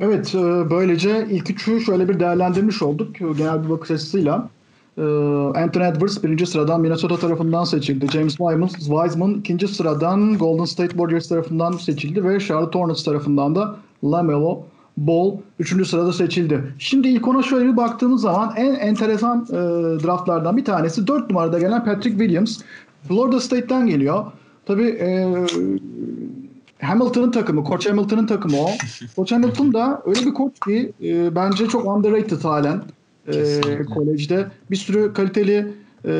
[0.00, 4.48] Evet, e, böylece ilk üçü şöyle bir değerlendirmiş olduk genel bir bakış açısıyla.
[4.98, 8.06] E, Anthony Edwards birinci sıradan Minnesota tarafından seçildi.
[8.12, 8.36] James
[8.76, 14.62] Wiseman ikinci sıradan Golden State Warriors tarafından seçildi ve Charlotte Hornets tarafından da LaMelo
[14.96, 16.74] Ball üçüncü sırada seçildi.
[16.78, 19.54] Şimdi ilk ona şöyle bir baktığımız zaman en enteresan e,
[20.04, 22.58] draftlardan bir tanesi 4 numarada gelen Patrick Williams.
[23.08, 24.24] Florida State'ten geliyor.
[24.66, 25.34] Tabii e,
[26.80, 28.68] Hamilton'ın takımı, Koç Hamilton'ın takımı o.
[29.16, 32.82] Koç Hamilton da öyle bir koç ki e, bence çok underrated halen
[33.26, 33.60] e,
[33.94, 34.46] kolejde.
[34.70, 35.72] Bir sürü kaliteli
[36.04, 36.12] e,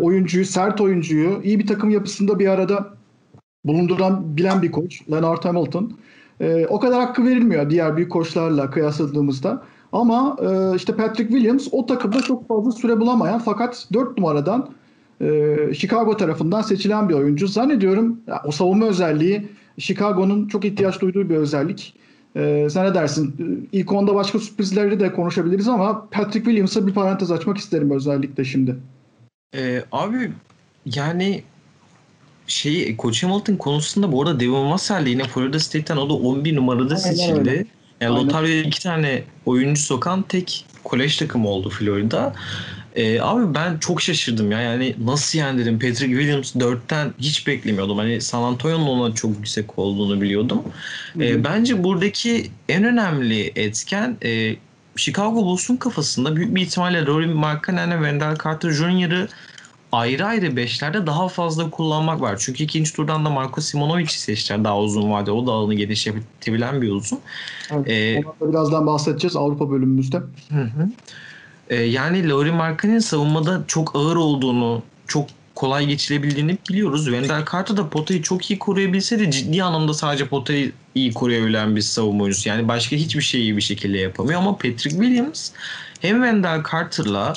[0.00, 2.88] oyuncuyu, sert oyuncuyu, iyi bir takım yapısında bir arada
[3.64, 5.02] bulunduran bilen bir koç.
[5.10, 5.92] Leonard Hamilton.
[6.42, 9.62] E, o kadar hakkı verilmiyor diğer büyük koçlarla kıyasladığımızda.
[9.92, 14.70] Ama e, işte Patrick Williams o takımda çok fazla süre bulamayan fakat 4 numaradan
[15.20, 17.48] e, Chicago tarafından seçilen bir oyuncu.
[17.48, 21.94] Zannediyorum ya, o savunma özelliği Chicago'nun çok ihtiyaç duyduğu bir özellik.
[22.36, 23.68] Ee, sen ne dersin?
[23.72, 28.76] İlk onda başka sürprizleri de konuşabiliriz ama Patrick Williams'a bir parantez açmak isterim özellikle şimdi.
[29.54, 30.32] Ee, abi
[30.86, 31.42] yani
[32.46, 36.96] şey Coach Hamilton konusunda bu arada Devon Vassell yine Florida State'ten o da 11 numarada
[36.96, 37.50] seçildi.
[37.50, 37.66] Öyle.
[38.00, 42.34] Yani Lotario'ya iki tane oyuncu sokan tek kolej takımı oldu Florida.
[42.96, 44.60] Ee, abi ben çok şaşırdım ya.
[44.60, 47.98] Yani nasıl yani dedim Patrick Williams 4'ten hiç beklemiyordum.
[47.98, 50.62] Hani San Antonio'nun ona çok yüksek olduğunu biliyordum.
[51.20, 54.56] Ee, bence buradaki en önemli etken e,
[54.96, 59.28] Chicago Bulls'un kafasında büyük bir ihtimalle Rory ve Wendell Carter Jr.'ı
[59.92, 62.36] ayrı ayrı beşlerde daha fazla kullanmak var.
[62.38, 65.30] Çünkü ikinci turdan da Marco Simonovic'i seçtiler daha uzun vade.
[65.30, 67.20] O da alanı genişletebilen bir uzun.
[67.70, 70.16] Evet, ee, birazdan bahsedeceğiz Avrupa bölümümüzde.
[70.48, 70.88] Hı hı.
[71.70, 77.04] Ee, yani Laurie Markkanen savunmada çok ağır olduğunu, çok kolay geçilebildiğini biliyoruz.
[77.04, 81.80] Wendell Carter da potayı çok iyi koruyabilse de ciddi anlamda sadece potayı iyi koruyabilen bir
[81.80, 82.48] savunma oyuncusu.
[82.48, 85.50] Yani başka hiçbir şeyi iyi bir şekilde yapamıyor ama Patrick Williams
[86.00, 87.32] hem Wendell Carter'la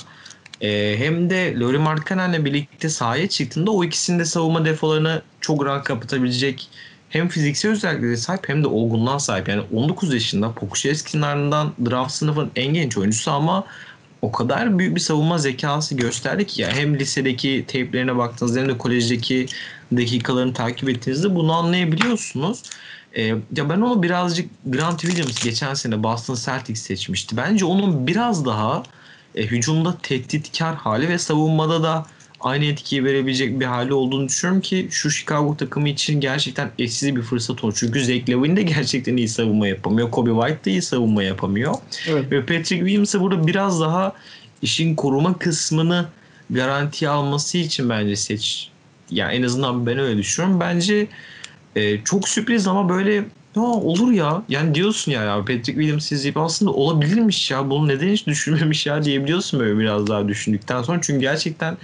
[0.62, 5.84] e, hem de Laurie Markkanen'le birlikte sahaya çıktığında o ikisinin de savunma defolarını çok rahat
[5.84, 6.70] kapatabilecek
[7.10, 9.48] hem fiziksel özelliklere sahip hem de olgunluğa sahip.
[9.48, 13.66] Yani 19 yaşında Pokuševski'nin ardından draft sınıfın en genç oyuncusu ama
[14.22, 18.78] o kadar büyük bir savunma zekası gösterdi ki ya hem lisedeki teyplerine baktığınızda hem de
[18.78, 19.46] kolejdeki
[19.96, 22.64] dakikalarını takip ettiğinizde bunu anlayabiliyorsunuz.
[23.18, 27.38] Ee, ya ben onu birazcık Grant Williams geçen sene Boston Celtics seçmişti.
[27.38, 28.84] Bence onun biraz daha
[29.36, 32.06] e, hücumda tehditkar hali ve savunmada da
[32.40, 37.22] aynı etkiyi verebilecek bir hali olduğunu düşünüyorum ki şu Chicago takımı için gerçekten eşsiz bir
[37.22, 37.74] fırsat olur.
[37.78, 40.12] Çünkü Zach Lavin de gerçekten iyi savunma yapamıyor.
[40.12, 41.76] Kobe White de iyi savunma yapamıyor.
[42.10, 42.32] Evet.
[42.32, 44.14] Ve Patrick Williams'ı burada biraz daha
[44.62, 46.06] işin koruma kısmını
[46.50, 48.70] garantiye alması için bence seç.
[49.12, 50.60] Yani en azından ben öyle düşünüyorum.
[50.60, 51.08] Bence
[51.76, 54.44] e, çok sürpriz ama böyle ya olur ya.
[54.50, 57.70] Yani diyorsun ya ya Patrick Williams izleyip aslında olabilirmiş ya.
[57.70, 61.00] Bunu neden hiç düşünmemiş ya diyebiliyorsun böyle biraz daha düşündükten sonra.
[61.02, 61.78] Çünkü gerçekten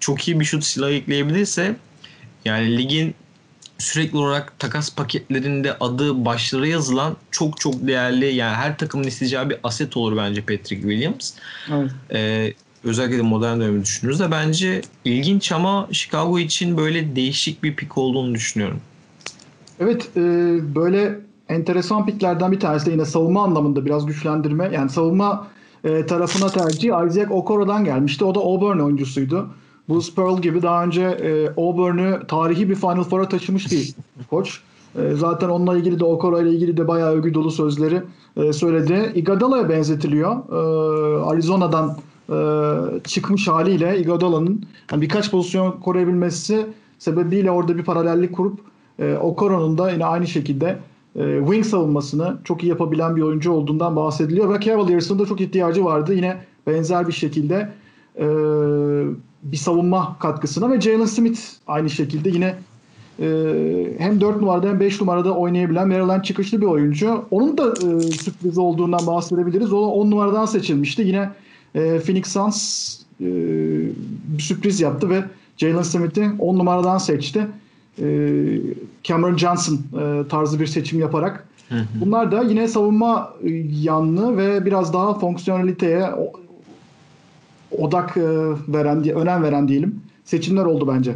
[0.00, 1.76] çok iyi bir şut silahı ekleyebilirse
[2.44, 3.14] yani ligin
[3.78, 9.56] sürekli olarak takas paketlerinde adı başlara yazılan çok çok değerli yani her takımın isteyeceği bir
[9.62, 11.32] aset olur bence Patrick Williams.
[11.72, 11.90] Evet.
[12.12, 12.52] Ee,
[12.84, 18.34] özellikle de modern dönemi düşünürüz bence ilginç ama Chicago için böyle değişik bir pik olduğunu
[18.34, 18.80] düşünüyorum.
[19.80, 20.20] Evet e,
[20.74, 24.70] böyle enteresan piklerden bir tanesi de yine savunma anlamında biraz güçlendirme.
[24.74, 25.46] Yani savunma
[25.84, 28.24] e, tarafına tercih Isaac Okoro'dan gelmişti.
[28.24, 29.48] O da Auburn oyuncusuydu.
[29.88, 33.94] Bruce Pearl gibi daha önce e, Auburn'u tarihi bir Final Four'a taşımış bir
[34.30, 34.60] koç.
[34.98, 38.02] E, zaten onunla ilgili de Okoro ile ilgili de bayağı övgü dolu sözleri
[38.36, 39.12] e, söyledi.
[39.14, 40.32] Iguodala'ya benzetiliyor.
[40.32, 41.96] E, Arizona'dan
[42.30, 42.36] e,
[43.04, 46.66] çıkmış haliyle Iguodala'nın yani birkaç pozisyon koruyabilmesi
[46.98, 48.60] sebebiyle orada bir paralellik kurup
[48.98, 50.78] e, Okoro'nun da yine aynı şekilde
[51.16, 55.84] e, wing savunmasını çok iyi yapabilen bir oyuncu olduğundan bahsediliyor ve Cavaliers'ın da çok ihtiyacı
[55.84, 56.14] vardı.
[56.14, 57.68] Yine benzer bir şekilde
[58.18, 58.26] e,
[59.42, 62.54] bir savunma katkısına ve Jalen Smith aynı şekilde yine
[63.20, 63.26] e,
[63.98, 67.24] hem 4 numarada hem 5 numarada oynayabilen Maryland çıkışlı bir oyuncu.
[67.30, 69.72] Onun da e, sürpriz olduğundan bahsedebiliriz.
[69.72, 71.02] O 10 numaradan seçilmişti.
[71.02, 71.30] Yine
[71.74, 73.26] e, Phoenix Suns e,
[74.38, 75.24] sürpriz yaptı ve
[75.56, 77.46] Jalen Smith'i 10 numaradan seçti.
[77.98, 78.06] E,
[79.04, 81.48] Cameron Johnson e, tarzı bir seçim yaparak.
[81.94, 83.34] Bunlar da yine savunma
[83.82, 86.10] yanlı ve biraz daha fonksiyoneliteye
[87.78, 88.22] odak e,
[88.68, 91.14] veren, önem veren diyelim seçimler oldu bence.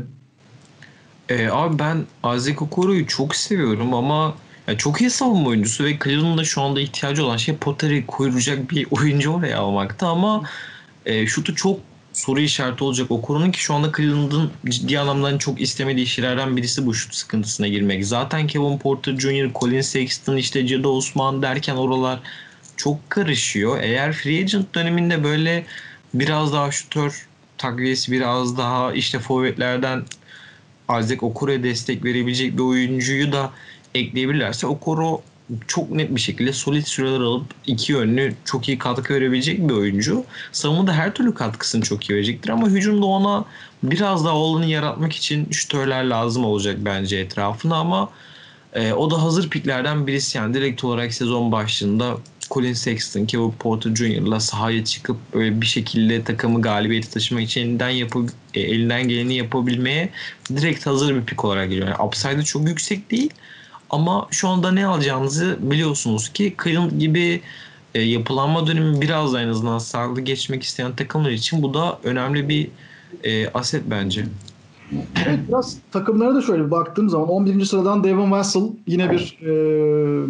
[1.29, 1.97] E, abi ben
[2.37, 4.35] Isaac Okoro'yu çok seviyorum ama
[4.69, 8.87] Yani çok iyi savunma oyuncusu ve Cleveland'da şu anda ihtiyacı olan şey Potter'i koyacak bir
[8.91, 10.43] oyuncu oraya almakta ama
[11.07, 11.81] e, şutu çok
[12.19, 16.87] soru işareti olacak o konunun ki şu anda Cleveland'ın ciddi anlamda çok istemediği şeylerden birisi
[16.87, 18.07] bu şut sıkıntısına girmek.
[18.07, 22.21] Zaten Kevin Porter Jr., Colin Sexton, işte Cedi Osman derken oralar
[22.77, 23.79] çok karışıyor.
[23.83, 25.67] Eğer free agent döneminde böyle
[26.15, 27.29] biraz daha şutör
[27.59, 30.05] takviyesi biraz daha işte forvetlerden
[30.91, 33.51] Isaac Okoro'ya destek verebilecek bir oyuncuyu da
[33.95, 35.23] ekleyebilirlerse Okoro
[35.67, 40.25] çok net bir şekilde solid süreler alıp iki yönlü çok iyi katkı verebilecek bir oyuncu.
[40.53, 43.45] Savunmada her türlü katkısını çok iyi verecektir ama hücumda ona
[43.83, 48.11] biraz daha olanı yaratmak için şütörler lazım olacak bence etrafına ama
[48.73, 52.17] e, o da hazır piklerden birisi yani direkt olarak sezon başında
[52.51, 57.89] Colin Sexton, Kevin Porter Jr.'la sahaya çıkıp böyle bir şekilde takımı galibiyete taşımak için elinden,
[57.89, 60.11] yapı, e, elinden geleni yapabilmeye
[60.57, 61.89] direkt hazır bir pik olarak geliyor.
[61.89, 63.31] Yani upside'ı çok yüksek değil
[63.91, 67.41] ama şu anda ne alacağınızı biliyorsunuz ki Cleveland gibi
[67.95, 72.49] e, yapılanma dönemi biraz da en azından sağlıklı geçmek isteyen takımlar için bu da önemli
[72.49, 72.69] bir
[73.25, 74.25] e, aset bence.
[75.27, 77.65] Evet biraz takımlara da şöyle bir baktığım zaman 11.
[77.65, 80.27] sıradan Devin Vassell yine bir e,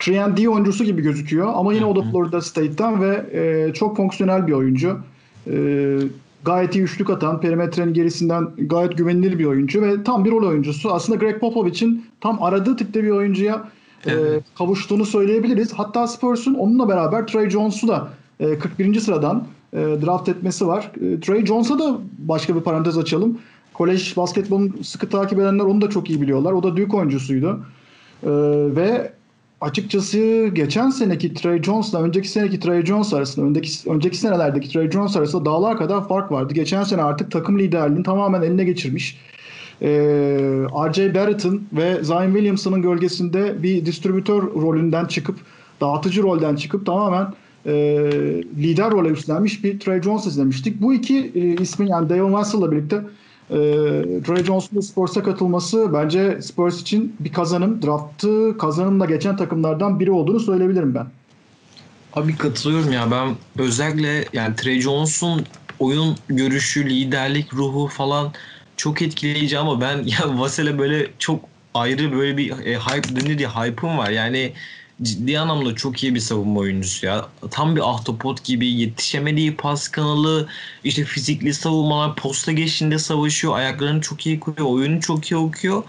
[0.00, 0.08] 3
[0.48, 4.98] oyuncusu gibi gözüküyor ama yine o da Florida State'ten ve e, çok fonksiyonel bir oyuncu.
[5.46, 5.54] E,
[6.44, 10.92] gayet iyi üçlük atan, perimetrenin gerisinden gayet güvenilir bir oyuncu ve tam bir rol oyuncusu.
[10.92, 13.68] Aslında Greg Popovich'in tam aradığı tipte bir oyuncuya
[14.06, 14.12] e,
[14.58, 15.72] kavuştuğunu söyleyebiliriz.
[15.72, 18.08] Hatta Spurs'un onunla beraber Trey Jones'u da
[18.40, 19.00] e, 41.
[19.00, 20.92] sıradan e, draft etmesi var.
[21.00, 23.38] E, Trey Jones'a da başka bir parantez açalım.
[23.74, 26.52] Kolej basketbolunu sıkı takip edenler onu da çok iyi biliyorlar.
[26.52, 27.60] O da Duke oyuncusuydu.
[28.22, 28.30] E,
[28.76, 29.12] ve
[29.60, 35.16] açıkçası geçen seneki Trey Jones'la önceki seneki Trey Jones arasında önceki, önceki senelerdeki Trey Jones
[35.16, 36.54] arasında dağlar kadar fark vardı.
[36.54, 39.18] Geçen sene artık takım liderliğini tamamen eline geçirmiş.
[39.82, 39.88] Ee,
[40.86, 41.14] R.J.
[41.14, 45.36] Barrett'ın ve Zion Williamson'ın gölgesinde bir distribütör rolünden çıkıp
[45.80, 47.34] dağıtıcı rolden çıkıp tamamen
[47.66, 47.72] e,
[48.56, 50.82] lider role üstlenmiş bir Trey Jones izlemiştik.
[50.82, 53.00] Bu iki e, ismin yani Devon Vassell'la birlikte
[53.50, 53.56] e,
[54.22, 57.82] Trey Jones'un da Spurs'a katılması bence Spurs için bir kazanım.
[57.82, 61.06] Draft'ı kazanımla geçen takımlardan biri olduğunu söyleyebilirim ben.
[62.14, 65.46] Abi katılıyorum ya ben özellikle yani Trey Jones'un
[65.78, 68.32] oyun görüşü, liderlik ruhu falan
[68.76, 73.56] çok etkileyici ama ben ya Vasel'e böyle çok ayrı böyle bir e, hype denir ya
[73.56, 74.10] hype'ım var.
[74.10, 74.52] Yani
[75.02, 77.28] ciddi anlamda çok iyi bir savunma oyuncusu ya.
[77.50, 80.48] Tam bir ahtapot gibi yetişemediği pas kanalı,
[80.84, 85.82] işte fizikli savunmalar, posta geçişinde savaşıyor, ayaklarını çok iyi koyuyor, oyunu çok iyi okuyor.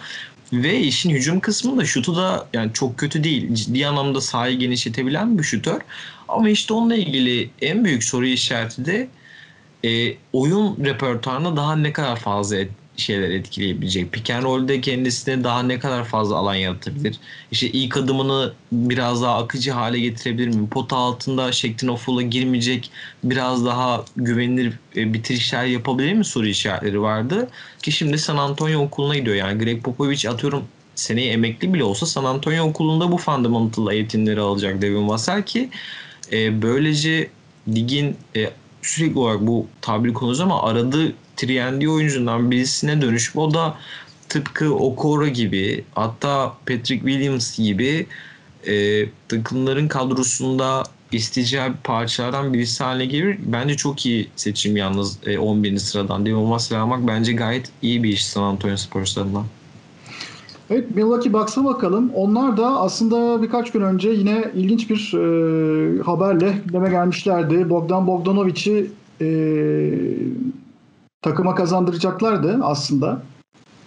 [0.53, 3.55] Ve işin hücum kısmında şutu da yani çok kötü değil.
[3.55, 5.81] Ciddi anlamda sahayı genişletebilen bir şutör.
[6.27, 9.07] Ama işte onunla ilgili en büyük soru işareti de
[9.85, 14.11] e, oyun repertuarına daha ne kadar fazla et, şeyler etkileyebilecek.
[14.11, 17.15] Pick and roll'de kendisine daha ne kadar fazla alan yaratabilir.
[17.51, 20.69] İşte ilk adımını biraz daha akıcı hale getirebilir mi?
[20.69, 22.91] Pota altında şeklin ofula girmeyecek
[23.23, 27.49] biraz daha güvenilir e, bitirişler yapabilir mi soru işaretleri vardı.
[27.81, 29.35] Ki şimdi San Antonio okuluna gidiyor.
[29.35, 30.63] Yani Greg Popovich atıyorum
[30.95, 35.69] seneye emekli bile olsa San Antonio okulunda bu fundamental eğitimleri alacak Devin Vassell ki
[36.31, 37.29] e, böylece
[37.67, 38.49] ligin e,
[38.81, 43.77] sürekli olarak bu tabiri konuşuyoruz ama aradığı Triendy oyuncundan birisine dönüşüp o da
[44.29, 48.07] tıpkı Okoro gibi hatta Patrick Williams gibi
[48.67, 53.37] e, takımların kadrosunda isteyeceği parçalardan birisi haline gelir.
[53.45, 55.77] Bence çok iyi seçim yalnız e, 11.
[55.77, 56.25] sıradan.
[56.25, 59.17] Devon Vassell almak bence gayet iyi bir iş San Antonio Spurs.
[60.71, 62.11] Evet Milwaukee Bucks'a bakalım.
[62.15, 67.69] Onlar da aslında birkaç gün önce yine ilginç bir e, haberle gündeme gelmişlerdi.
[67.69, 69.29] Bogdan Bogdanovic'i e,
[71.21, 73.21] takıma kazandıracaklardı aslında.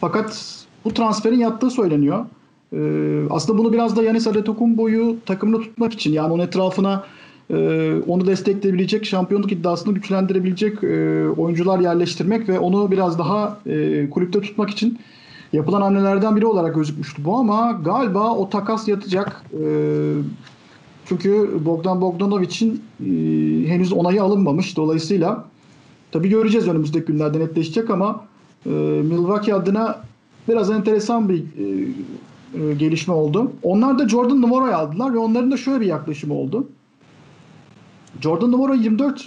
[0.00, 2.26] Fakat bu transferin yattığı söyleniyor.
[2.72, 7.04] Ee, aslında bunu biraz da Yanis Antetokounmpo'yu takımda tutmak için yani onun etrafına
[7.50, 7.56] e,
[8.06, 14.70] onu destekleyebilecek, şampiyonluk iddiasını güçlendirebilecek e, oyuncular yerleştirmek ve onu biraz daha e, kulüpte tutmak
[14.70, 14.98] için
[15.54, 19.44] yapılan hamlelerden biri olarak gözükmüştü bu ama galiba o takas yatacak.
[19.52, 19.64] E,
[21.06, 23.08] çünkü Bogdan Bogdanovic'in e,
[23.68, 24.76] henüz onayı alınmamış.
[24.76, 25.44] Dolayısıyla
[26.14, 28.24] Tabii göreceğiz önümüzdeki günlerde netleşecek ama
[28.66, 28.70] e,
[29.02, 30.00] Milwaukee adına
[30.48, 31.88] biraz enteresan bir e,
[32.60, 33.52] e, gelişme oldu.
[33.62, 36.68] Onlar da Jordan Nworo'yu aldılar ve onların da şöyle bir yaklaşımı oldu.
[38.20, 39.20] Jordan Nworo 24.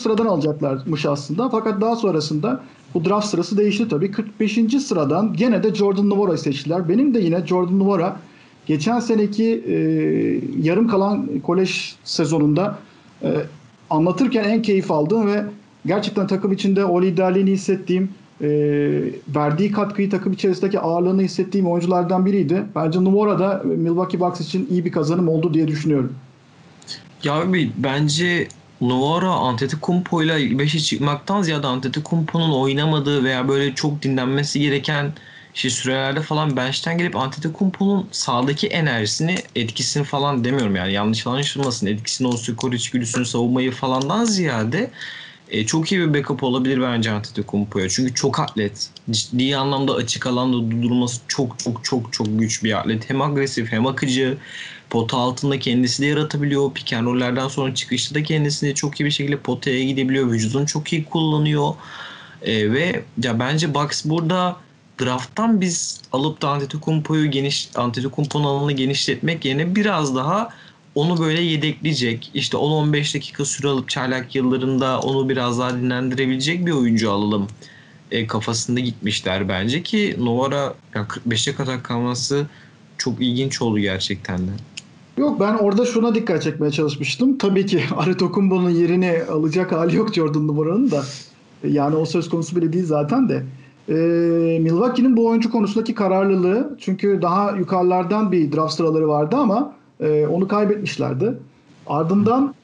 [0.00, 1.48] sıradan alacaklarmış aslında.
[1.48, 2.60] Fakat daha sonrasında
[2.94, 4.10] bu draft sırası değişti tabii.
[4.10, 4.58] 45.
[4.86, 6.88] sıradan gene de Jordan Nworo'yu seçtiler.
[6.88, 8.12] Benim de yine Jordan Nworo
[8.66, 9.74] geçen seneki e,
[10.62, 12.78] yarım kalan kolej sezonunda
[13.22, 13.32] e,
[13.90, 15.44] anlatırken en keyif aldığım ve
[15.86, 18.08] gerçekten takım içinde o liderliğini hissettiğim
[18.40, 18.48] e,
[19.36, 22.64] verdiği katkıyı takım içerisindeki ağırlığını hissettiğim oyunculardan biriydi.
[22.74, 26.12] Bence Numora da Milwaukee Bucks için iyi bir kazanım oldu diye düşünüyorum.
[27.22, 28.48] Ya abi bence
[28.80, 35.12] Novara Antetokounmpo ile 5'e çıkmaktan ziyade Antetokounmpo'nun oynamadığı veya böyle çok dinlenmesi gereken
[35.54, 41.86] işte sürelerde falan bench'ten gelip Antetokounmpo'nun sağdaki enerjisini, etkisini falan demiyorum yani yanlış anlaşılmasın.
[41.86, 44.90] Etkisini o skor içgüdüsünü savunmayı falandan ziyade
[45.52, 47.88] e, çok iyi bir backup olabilir bence Antetokounmpo'ya.
[47.88, 48.90] Çünkü çok atlet.
[49.10, 53.10] Ciddi anlamda açık alanda durması çok çok çok çok güç bir atlet.
[53.10, 54.38] Hem agresif hem akıcı.
[54.90, 56.72] Pota altında kendisi de yaratabiliyor.
[56.72, 60.30] Pick and sonra çıkışta da kendisini çok iyi bir şekilde potaya gidebiliyor.
[60.30, 61.74] Vücudunu çok iyi kullanıyor.
[62.42, 64.56] E, ve ya bence Bucks burada
[65.00, 70.48] drafttan biz alıp da Antetokounmpo'yu geniş Antetokounmpo'nun alanını genişletmek yerine biraz daha
[70.94, 72.30] onu böyle yedekleyecek.
[72.34, 77.46] İşte 10-15 dakika süre alıp çaylak yıllarında onu biraz daha dinlendirebilecek bir oyuncu alalım
[78.10, 82.46] e, kafasında gitmişler bence ki Novara yani 45'e kadar kalması
[82.98, 84.50] çok ilginç oldu gerçekten de.
[85.16, 87.38] Yok ben orada şuna dikkat çekmeye çalışmıştım.
[87.38, 91.04] Tabii ki Aretokumbo'nun yerini alacak hali yok Jordan numaranın da.
[91.68, 93.44] Yani o söz konusu bile değil zaten de.
[93.88, 93.92] Ee,
[94.60, 100.48] Milwaukee'nin bu oyuncu konusundaki kararlılığı çünkü daha yukarılardan bir draft sıraları vardı ama e, onu
[100.48, 101.34] kaybetmişlerdi.
[101.86, 102.54] Ardından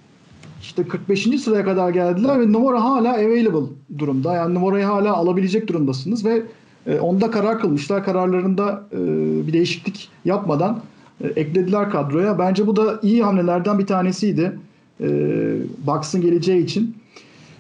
[0.63, 1.23] işte 45.
[1.41, 4.35] sıraya kadar geldiler ve numara hala available durumda.
[4.35, 6.43] Yani numarayı hala alabilecek durumdasınız ve
[6.87, 8.05] e, onda karar kılmışlar.
[8.05, 8.97] Kararlarında e,
[9.47, 10.81] bir değişiklik yapmadan
[11.21, 12.39] e, eklediler kadroya.
[12.39, 14.59] Bence bu da iyi hamlelerden bir tanesiydi.
[15.01, 15.07] E,
[15.87, 16.97] Bucks'ın geleceği için.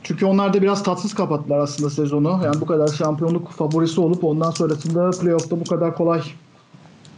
[0.03, 2.41] Çünkü onlar da biraz tatsız kapattılar aslında sezonu.
[2.45, 6.21] Yani bu kadar şampiyonluk favorisi olup ondan sonrasında playoff'ta bu kadar kolay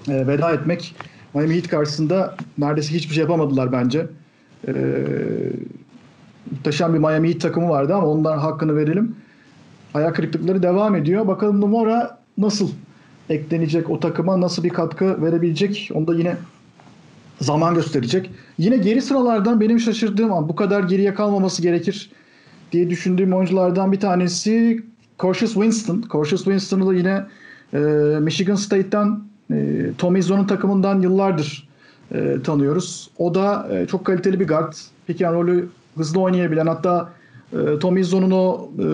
[0.09, 0.95] e, veda etmek
[1.35, 4.07] Miami Heat karşısında neredeyse hiçbir şey yapamadılar bence.
[4.69, 4.73] E,
[6.51, 9.17] muhteşem bir Miami Heat takımı vardı ama ondan hakkını verelim.
[9.95, 11.29] Ayak kırıklıkları devam ediyor.
[11.29, 12.71] Bakalım Numara nasıl
[13.29, 16.37] eklenecek o takıma nasıl bir katkı verebilecek onu da yine
[17.41, 18.31] zaman gösterecek.
[18.59, 22.11] Yine geri sıralardan benim şaşırdığım an bu kadar geriye kalmaması gerekir
[22.73, 24.83] diye düşündüğüm oyunculardan bir tanesi
[25.23, 26.05] Cautious Winston.
[26.13, 27.25] Cautious Winston'ı da yine
[27.75, 27.79] e,
[28.21, 31.69] Michigan State'ten e, Tom Izzo'nun takımından yıllardır
[32.15, 33.11] e, tanıyoruz.
[33.19, 34.73] O da e, çok kaliteli bir guard.
[35.07, 37.13] Pick and roll'ü hızlı oynayabilen hatta
[37.53, 38.85] e, Tom Izzo'nun o e,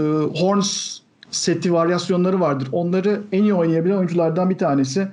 [0.40, 0.98] Horns
[1.30, 2.68] seti varyasyonları vardır.
[2.72, 5.08] Onları en iyi oynayabilen oyunculardan bir tanesi.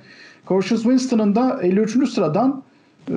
[0.48, 2.10] Cautious Winston'ın da 53.
[2.10, 2.62] sıradan
[3.08, 3.14] e,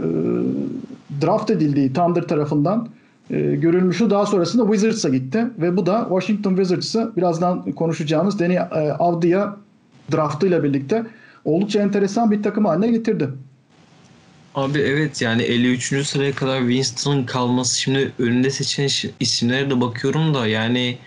[1.21, 2.87] draft edildiği Thunder tarafından
[3.29, 4.09] e, görülmüştü.
[4.09, 8.59] Daha sonrasında Wizards'a gitti ve bu da Washington Wizards'ı birazdan konuşacağımız Danny e,
[8.99, 9.55] Avdia
[10.11, 11.05] draftıyla birlikte
[11.45, 13.29] oldukça enteresan bir takım haline getirdi.
[14.55, 16.07] Abi evet yani 53.
[16.07, 20.97] sıraya kadar Winston'ın kalması şimdi önünde seçen isimlere de bakıyorum da yani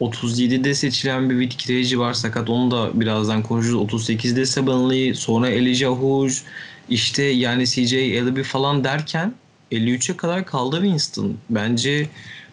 [0.00, 3.92] 37'de seçilen bir Witt var sakat onu da birazdan konuşuruz.
[3.92, 6.30] 38'de Sabanlı sonra Elijah Hood
[6.88, 9.34] işte yani CJ Ellaby falan derken
[9.72, 11.36] 53'e kadar kaldı Winston.
[11.50, 12.08] Bence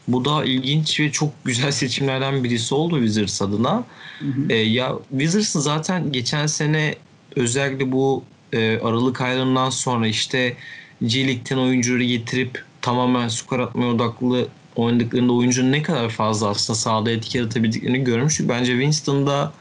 [0.08, 3.84] bu da ilginç ve çok güzel seçimlerden birisi oldu Wizards adına.
[4.20, 4.54] Hı hı.
[4.54, 6.96] E, ya Wizards'ın zaten geçen sene
[7.36, 10.56] özellikle bu e, Aralık aylarından sonra işte
[11.02, 17.12] G League'den oyuncuları getirip tamamen skor atmaya odaklı oynadıklarında oyuncunun ne kadar fazla aslında sahada
[17.12, 18.50] etki yaratabildiklerini görmüştük.
[18.50, 19.54] Bence Winston da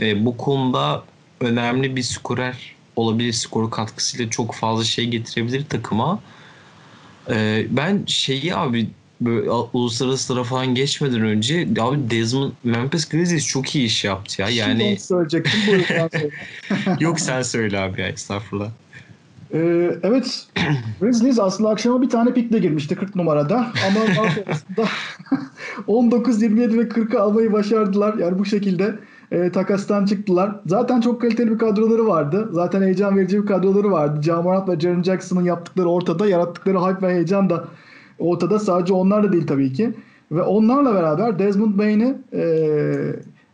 [0.00, 1.04] e, bu konuda
[1.40, 3.32] önemli bir skorer olabilir.
[3.32, 6.20] Skoru katkısıyla çok fazla şey getirebilir takıma.
[7.30, 8.88] E, ben şeyi abi
[9.20, 14.48] böyle uluslararası falan geçmeden önce abi Desmond Memphis Grizzlies çok iyi iş yaptı ya.
[14.48, 15.84] Yani Şimdi söyleyecektim buyur
[17.00, 18.70] Yok sen söyle abi ya estağfurullah.
[19.54, 20.46] Ee, evet
[21.00, 24.84] Grizzlies aslında akşama bir tane pikle girmişti 40 numarada ama daha sonrasında
[25.86, 28.18] 19, 27 ve 40'ı almayı başardılar.
[28.18, 28.98] Yani bu şekilde
[29.32, 30.60] e, takastan çıktılar.
[30.66, 32.48] Zaten çok kaliteli bir kadroları vardı.
[32.52, 34.22] Zaten heyecan verici bir kadroları vardı.
[34.22, 36.26] Jamarant ve Jaren Jackson'ın yaptıkları ortada.
[36.26, 37.64] Yarattıkları hype ve heyecan da
[38.20, 38.58] ortada.
[38.58, 39.92] Sadece onlar da değil tabii ki.
[40.32, 42.42] Ve onlarla beraber Desmond Bain'i e,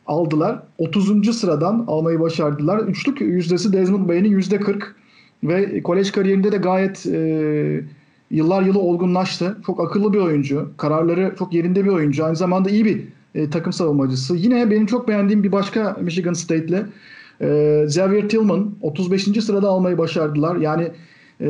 [0.07, 0.63] aldılar.
[0.79, 1.37] 30.
[1.39, 2.79] sıradan almayı başardılar.
[2.79, 4.83] Üçlük yüzdesi Desmond Bain'in %40
[5.45, 7.81] ve kolej kariyerinde de gayet e,
[8.31, 9.57] yıllar yılı olgunlaştı.
[9.67, 10.71] Çok akıllı bir oyuncu.
[10.77, 12.25] Kararları çok yerinde bir oyuncu.
[12.25, 13.03] Aynı zamanda iyi bir
[13.35, 14.37] e, takım savunmacısı.
[14.37, 16.83] Yine benim çok beğendiğim bir başka Michigan State'li
[17.41, 19.25] e, Xavier Tillman 35.
[19.25, 20.57] sırada almayı başardılar.
[20.57, 20.89] Yani
[21.41, 21.49] e,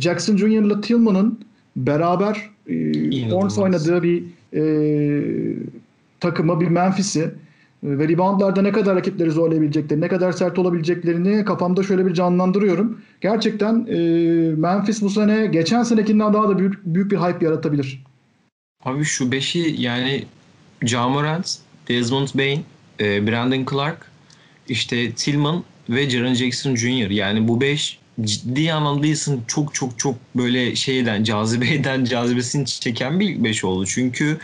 [0.00, 0.46] Jackson Jr.
[0.46, 1.38] ile Tillman'ın
[1.86, 4.24] beraber e, Horns oynadığı bir
[4.54, 4.62] e,
[6.20, 7.30] takımı, bir Memphis'i
[7.82, 13.00] ve reboundlarda ne kadar rakipleri zorlayabileceklerini, ne kadar sert olabileceklerini kafamda şöyle bir canlandırıyorum.
[13.20, 13.98] Gerçekten e,
[14.56, 18.02] Memphis bu sene geçen senekinden daha da büyük, büyük bir hype yaratabilir.
[18.84, 20.24] Abi şu beşi yani
[20.82, 21.58] Jamorant,
[21.88, 22.64] Desmond Bain,
[23.00, 24.10] e, Brandon Clark,
[24.68, 27.10] işte Tillman ve Jaren Jackson Jr.
[27.10, 29.06] Yani bu beş ciddi anlamda
[29.46, 33.86] çok çok çok böyle şeyden cazibeden cazibesini çeken bir ilk beş oldu.
[33.86, 34.38] Çünkü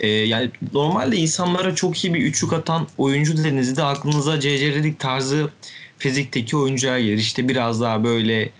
[0.00, 4.94] e, yani normalde insanlara çok iyi bir üçlük atan oyuncu denizde aklınıza C.C.
[4.98, 5.50] Tarzı
[5.98, 7.18] fizikteki oyuncular gelir.
[7.18, 8.50] İşte biraz daha böyle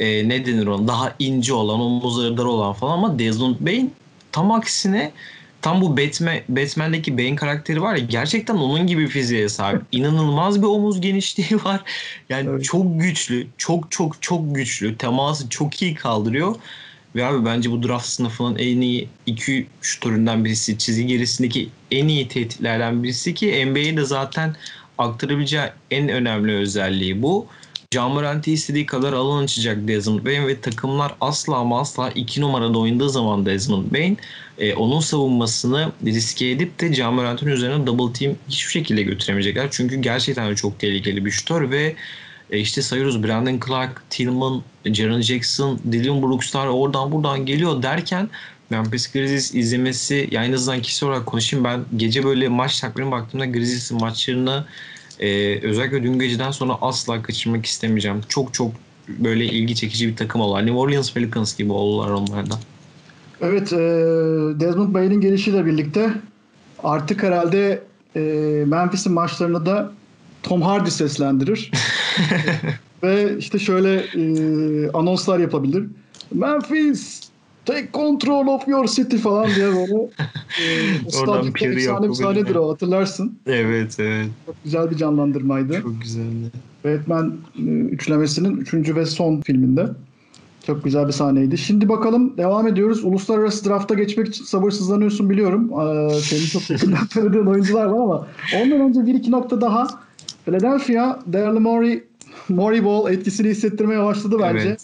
[0.00, 3.92] e, ne denir ona daha ince olan, omuzları dar olan falan ama Desmond Bain
[4.32, 5.12] tam aksine
[5.62, 9.82] tam bu Batman, Batman'deki Bane karakteri var ya gerçekten onun gibi fiziğe sahip.
[9.92, 11.80] İnanılmaz bir omuz genişliği var.
[12.28, 12.64] Yani evet.
[12.64, 14.96] çok güçlü, çok çok çok güçlü.
[14.96, 16.56] Teması çok iyi kaldırıyor.
[17.14, 20.78] Ve abi bence bu draft sınıfının en iyi 2 şutöründen birisi.
[20.78, 24.56] Çizgi gerisindeki en iyi tehditlerden birisi ki NBA'de zaten
[24.98, 27.46] aktarabileceği en önemli özelliği bu.
[27.94, 33.10] Camorant'i istediği kadar alan açacak Desmond Bain ve takımlar asla ama asla 2 numarada oynadığı
[33.10, 34.18] zaman Desmond Bain
[34.58, 39.68] e, onun savunmasını riske edip de Camorant'ın üzerine double team hiçbir şekilde götüremeyecekler.
[39.70, 41.94] Çünkü gerçekten çok tehlikeli bir şutör ve
[42.50, 48.28] e, işte sayıyoruz Brandon Clark, Tillman, Jaren Jackson, Dylan Brooks'lar oradan buradan geliyor derken
[48.70, 53.46] Memphis Grizzlies izlemesi yani en azından kişi olarak konuşayım ben gece böyle maç takvimine baktığımda
[53.46, 54.64] Grizzlies'in maçlarını
[55.20, 58.20] ee, özellikle dün geceden sonra asla kaçırmak istemeyeceğim.
[58.28, 58.72] Çok çok
[59.08, 60.66] böyle ilgi çekici bir takım oldular.
[60.66, 62.58] New Orleans Pelicans gibi oldular onlardan.
[63.40, 63.76] Evet, e,
[64.60, 66.10] Desmond Bain'in gelişiyle birlikte
[66.82, 67.82] artık herhalde
[68.16, 68.20] e,
[68.66, 69.92] Memphis'in maçlarını da
[70.42, 71.70] Tom Hardy seslendirir.
[73.02, 75.86] Ve işte şöyle e, anonslar yapabilir.
[76.34, 77.29] Memphis
[77.72, 79.94] take control of your city falan diye böyle
[81.06, 83.38] e, stadyumda efsane bir sahnedir o hatırlarsın.
[83.46, 84.26] Evet evet.
[84.46, 85.82] Çok güzel bir canlandırmaydı.
[85.82, 86.50] Çok güzeldi.
[86.84, 87.36] Batman
[87.90, 89.86] üçlemesinin üçüncü ve son filminde.
[90.66, 91.58] Çok güzel bir sahneydi.
[91.58, 93.04] Şimdi bakalım devam ediyoruz.
[93.04, 95.70] Uluslararası drafta geçmek için sabırsızlanıyorsun biliyorum.
[95.72, 99.86] Ee, senin çok yakından tanıdığın oyuncular var ama ondan önce bir iki nokta daha.
[100.44, 102.04] Philadelphia, Daryl Morey,
[102.48, 104.68] Morey Ball etkisini hissettirmeye başladı bence.
[104.68, 104.80] Evet.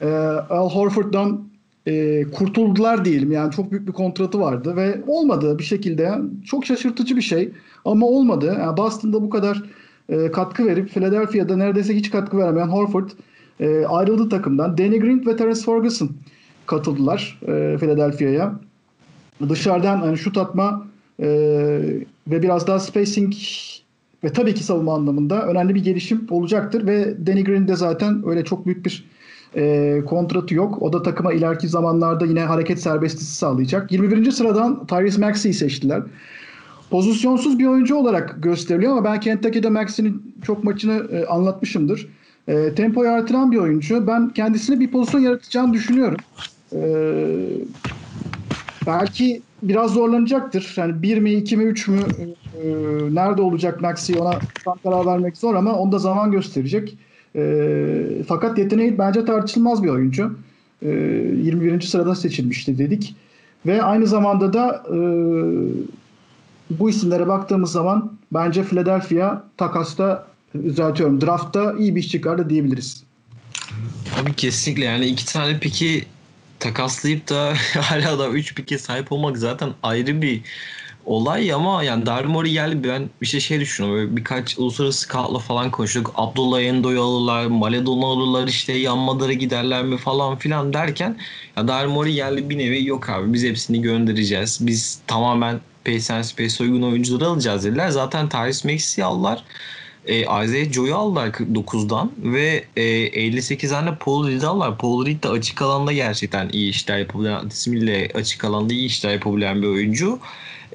[0.00, 0.06] Ee,
[0.54, 1.45] Al Horford'dan
[1.86, 3.32] e, kurtuldular diyelim.
[3.32, 6.12] Yani çok büyük bir kontratı vardı ve olmadı bir şekilde.
[6.44, 7.52] Çok şaşırtıcı bir şey
[7.84, 8.56] ama olmadı.
[8.60, 9.62] Yani Boston'da bu kadar
[10.08, 13.10] e, katkı verip Philadelphia'da neredeyse hiç katkı veremeyen Horford
[13.60, 14.78] e, ayrıldı takımdan.
[14.78, 16.10] Danny Green ve Terence Ferguson
[16.66, 18.60] katıldılar e, Philadelphia'ya.
[19.48, 20.86] Dışarıdan hani şut atma
[21.20, 21.28] e,
[22.28, 23.34] ve biraz daha spacing
[24.24, 28.44] ve tabii ki savunma anlamında önemli bir gelişim olacaktır ve Danny Green de zaten öyle
[28.44, 29.04] çok büyük bir
[29.56, 30.82] e, kontratı yok.
[30.82, 33.92] O da takıma ileriki zamanlarda yine hareket serbestisi sağlayacak.
[33.92, 34.30] 21.
[34.30, 36.02] sıradan Tyrese Maxey'i seçtiler.
[36.90, 42.08] Pozisyonsuz bir oyuncu olarak gösteriliyor ama ben Kentucky'de Maxey'nin çok maçını e, anlatmışımdır.
[42.48, 44.06] E, tempoyu artıran bir oyuncu.
[44.06, 46.18] Ben kendisine bir pozisyon yaratacağını düşünüyorum.
[46.72, 46.80] E,
[48.86, 50.74] belki biraz zorlanacaktır.
[50.76, 52.00] Yani bir mi, iki mi, üç mü
[52.62, 52.68] e,
[53.14, 54.38] nerede olacak Maxey ona
[54.82, 56.98] karar vermek zor ama onda zaman gösterecek.
[57.34, 60.38] E, fakat yeteneği bence tartışılmaz bir oyuncu.
[60.82, 60.92] E, ee,
[61.42, 61.80] 21.
[61.80, 63.14] sırada seçilmişti dedik.
[63.66, 64.98] Ve aynı zamanda da e,
[66.70, 73.02] bu isimlere baktığımız zaman bence Philadelphia takasta düzeltiyorum draftta iyi bir iş çıkardı diyebiliriz.
[74.22, 76.04] Abi kesinlikle yani iki tane piki
[76.60, 80.42] takaslayıp da hala da üç pike sahip olmak zaten ayrı bir
[81.06, 84.00] olay ama yani Darmori geldi ben bir şey şey düşünüyorum.
[84.00, 86.12] Böyle birkaç uluslararası scoutla falan konuştuk.
[86.14, 91.18] Abdullah Endo'yu alırlar, Maledon'u alırlar işte yanmaları giderler mi falan filan derken
[91.56, 94.58] ya Darmori geldi bir nevi yok abi biz hepsini göndereceğiz.
[94.66, 95.60] Biz tamamen
[96.10, 97.88] and Space uygun oyuncuları alacağız dediler.
[97.88, 99.44] Zaten Tyrese Maxey'i aldılar.
[100.06, 104.78] E, Isaiah Joe'yu aldılar 49'dan ve e, 58'den de Paul Reed'i aldılar.
[104.78, 109.62] Paul Reed de açık alanda gerçekten iyi işler yapabilen, ismiyle açık alanda iyi işler yapabilen
[109.62, 110.18] bir oyuncu.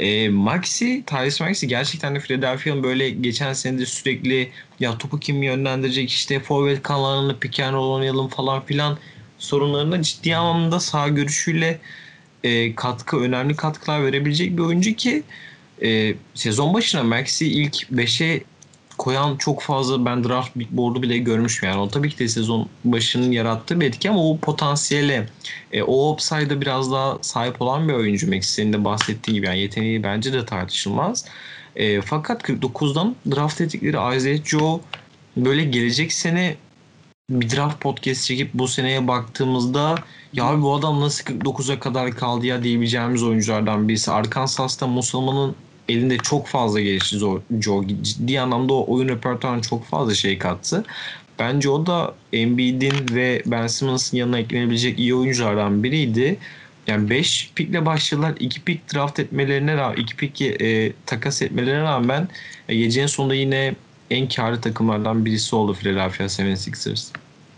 [0.02, 6.10] E, Maxi, Tyrese Maxi gerçekten de Philadelphia'nın böyle geçen senede sürekli ya topu kim yönlendirecek
[6.10, 8.98] işte forvet kanallarını pick and roll oynayalım falan filan
[9.40, 11.80] sorunlarına ciddi anlamda sağ görüşüyle
[12.44, 15.24] e, katkı önemli katkılar verebilecek bir oyuncu ki
[15.84, 18.44] e, sezon başına Maxi ilk 5'e
[19.02, 21.80] koyan çok fazla ben draft board'u bile görmüşüm yani.
[21.80, 25.28] O tabii ki de sezon başının yarattığı bir etki ama o potansiyele,
[25.72, 29.60] e, o upside'a biraz daha sahip olan bir oyuncu Max senin de bahsettiğin gibi yani
[29.60, 31.26] yeteneği bence de tartışılmaz.
[31.76, 34.82] E, fakat 49'dan draft ettikleri Isaiah Joe
[35.38, 36.56] böyle gelecek sene
[37.30, 39.96] bir draft podcast çekip bu seneye baktığımızda
[40.34, 44.12] ya bu adam nasıl 49'a kadar kaldı ya diyebileceğimiz oyunculardan birisi.
[44.12, 45.56] Arkansas'ta Musalman'ın
[45.90, 47.18] elinde çok fazla gelişti
[47.62, 47.84] Joe.
[48.02, 50.84] Ciddi anlamda o oyun repertuarına çok fazla şey kattı.
[51.40, 56.38] Bence o da Embiid'in ve Ben Simmons'ın yanına eklenebilecek iyi oyunculardan biriydi.
[56.88, 58.34] Yani 5 pikle başladılar.
[58.40, 62.28] 2 pik draft etmelerine rağmen 2 pik e, takas etmelerine rağmen
[62.70, 63.76] e, gecenin sonunda yine
[64.10, 67.08] en karlı takımlardan birisi oldu Philadelphia 76ers.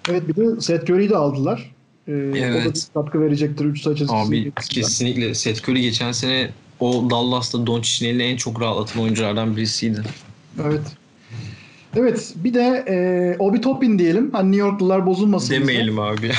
[0.09, 1.71] Evet bir de Seth Curry'i de aldılar.
[2.07, 2.67] Ee, Evet.
[2.67, 6.49] O da katkı verecektir 3 sayı Abi kesinlikle Seth Curry geçen sene
[6.83, 10.03] o Dallas'ta Doncic'in elini en çok rahatlatan oyunculardan birisiydi.
[10.63, 10.81] Evet.
[11.95, 12.95] Evet bir de e,
[13.39, 14.31] Obi Toppin diyelim.
[14.31, 15.49] Hani New Yorklular bozulmasın.
[15.49, 15.61] bize.
[15.61, 16.31] Demeyelim abi.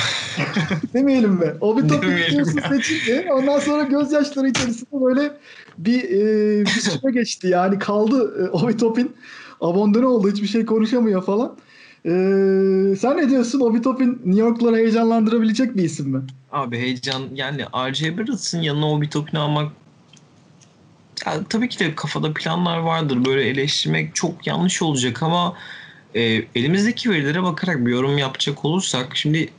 [0.93, 1.53] Demeyelim mi?
[1.61, 2.45] Obi Toppin ya.
[2.45, 3.27] seçildi.
[3.33, 5.31] Ondan sonra gözyaşları içerisinde böyle
[5.77, 7.47] bir, e, bir süre geçti.
[7.47, 9.15] Yani kaldı e, Obi Toppin.
[9.61, 10.31] Abandone oldu.
[10.31, 11.55] Hiçbir şey konuşamıyor falan.
[12.05, 12.09] E,
[12.99, 13.59] sen ne diyorsun?
[13.59, 16.21] Obi Toppin New Yorkluları heyecanlandırabilecek bir isim mi?
[16.51, 18.17] Abi heyecan yani R.J.
[18.17, 19.71] Barrett'ın yanına o bir topunu almak
[21.25, 23.25] ya, tabii ki de kafada planlar vardır.
[23.25, 25.57] Böyle eleştirmek çok yanlış olacak ama
[26.15, 26.21] e,
[26.55, 29.49] elimizdeki verilere bakarak bir yorum yapacak olursak şimdi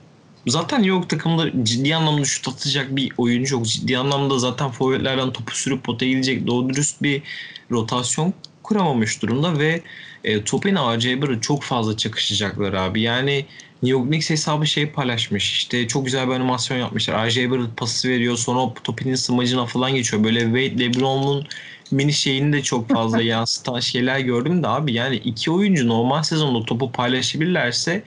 [0.46, 3.66] zaten New York takımında ciddi anlamda şut atacak bir oyuncu yok.
[3.66, 7.22] Ciddi anlamda zaten forvetlerden topu sürüp potaya gidecek doğru dürüst bir
[7.70, 9.82] rotasyon kuramamış durumda ve
[10.26, 11.22] e, Topin R.J.
[11.22, 13.00] Barrett çok fazla çakışacaklar abi.
[13.00, 13.46] Yani
[13.82, 15.52] New York Knicks hesabı şey paylaşmış.
[15.52, 17.26] İşte çok güzel bir animasyon yapmışlar.
[17.26, 17.50] R.J.
[17.50, 18.36] Barrett pası veriyor.
[18.36, 20.24] Sonra o Topin'in smacına falan geçiyor.
[20.24, 21.46] Böyle Wade LeBron'un
[21.90, 26.64] mini şeyini de çok fazla yansıtan şeyler gördüm de abi yani iki oyuncu normal sezonda
[26.64, 28.02] topu paylaşabilirlerse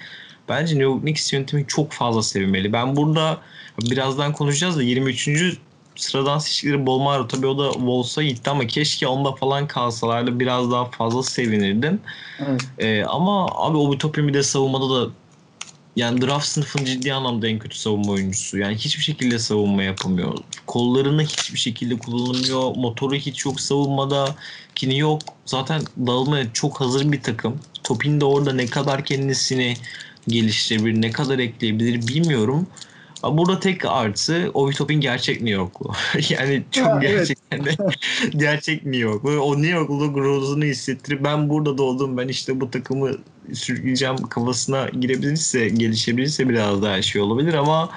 [0.49, 2.73] bence New York Knicks yönetimi çok fazla sevinmeli.
[2.73, 3.37] Ben burada
[3.81, 5.27] birazdan konuşacağız da 23.
[5.99, 10.85] sıradan seçtikleri Bolmaro tabii o da Wolves'a gitti ama keşke onda falan kalsalardı biraz daha
[10.85, 12.01] fazla sevinirdim.
[12.39, 12.61] Evet.
[12.77, 15.09] Ee, ama abi o Topin bir de savunmada da
[15.95, 18.57] yani draft sınıfının ciddi anlamda en kötü savunma oyuncusu.
[18.57, 20.37] Yani hiçbir şekilde savunma yapamıyor.
[20.67, 22.75] Kollarını hiçbir şekilde kullanamıyor.
[22.75, 24.35] Motoru hiç yok savunmada.
[24.75, 25.21] Kini yok.
[25.45, 27.59] Zaten dağılmaya çok hazır bir takım.
[27.83, 29.77] Topin de orada ne kadar kendisini
[30.27, 32.67] geliştirebilir, ne kadar ekleyebilir bilmiyorum.
[33.23, 35.91] Ama Burada tek artı Obi Topin gerçek New Yorklu.
[36.29, 37.01] yani çok evet.
[37.01, 37.75] gerçekten de
[38.37, 39.23] gerçek New York.
[39.23, 43.11] Böyle o New Yorklu gururunu hissettirip ben burada doğdum ben işte bu takımı
[43.53, 47.89] sürükleyeceğim kafasına girebilirse gelişebilirse biraz daha şey olabilir ama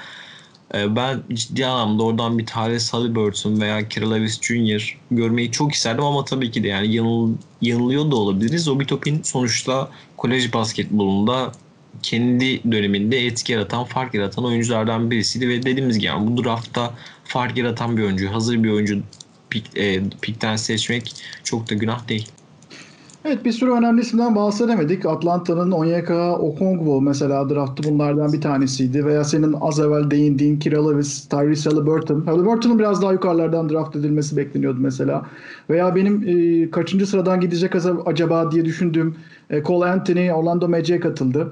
[0.75, 4.97] e, ben ciddi anlamda oradan bir Tyrese Halliburton veya Kira Lewis Jr.
[5.11, 8.67] görmeyi çok isterdim ama tabii ki de yani yanıl, yanılıyor da olabiliriz.
[8.67, 11.51] Obi Topin sonuçta kolej basketbolunda
[12.03, 16.93] kendi döneminde etki yaratan, fark yaratan oyunculardan birisiydi ve dediğimiz gibi yani bu draftta
[17.23, 18.99] fark yaratan bir oyuncu, hazır bir oyuncu
[19.49, 22.31] pik, e, pikten seçmek çok da günah değil.
[23.25, 25.05] Evet bir sürü önemli isimden bahsedemedik.
[25.05, 29.05] Atlanta'nın Onyeka Okongwu mesela draftı bunlardan bir tanesiydi.
[29.05, 32.21] Veya senin az evvel değindiğin Kira Lewis, Tyrese Halliburton.
[32.21, 35.25] Halliburton'un biraz daha yukarılardan draft edilmesi bekleniyordu mesela.
[35.69, 37.75] Veya benim e, kaçıncı sıradan gidecek
[38.05, 39.15] acaba diye düşündüğüm
[39.49, 41.51] e, Cole Anthony Orlando Magic'e katıldı.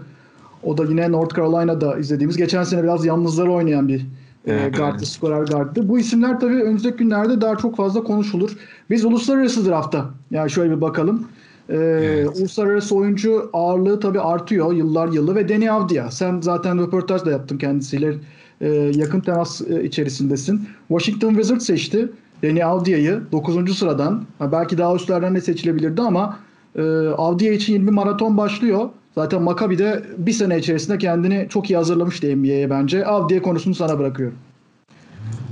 [0.64, 4.06] O da yine North Carolina'da izlediğimiz geçen sene biraz yalnızları oynayan bir
[4.46, 5.90] e, guard'dı, skorer guard'dı.
[5.90, 8.58] Bu isimler tabii önümüzdeki günlerde daha çok fazla konuşulur.
[8.90, 11.28] Biz uluslararası drafta yani şöyle bir bakalım.
[11.70, 12.40] Ee, Evet.
[12.40, 16.12] Uluslararası oyuncu ağırlığı tabii artıyor yıllar yılı ve Deni Avdia.
[16.12, 18.14] Sen zaten röportaj da yaptın kendisiyle.
[18.62, 20.68] Ee, yakın temas e, içerisindesin.
[20.88, 22.10] Washington Wizards seçti.
[22.42, 23.78] Deni Avdia'yı 9.
[23.78, 24.24] sıradan.
[24.40, 26.40] Ha, belki daha üstlerden de seçilebilirdi ama
[26.76, 26.82] e,
[27.18, 28.90] Avdia için yeni bir maraton başlıyor.
[29.16, 33.06] Zaten Maccabi de bir sene içerisinde kendini çok iyi hazırlamıştı NBA'ye bence.
[33.06, 34.38] Avdia konusunu sana bırakıyorum.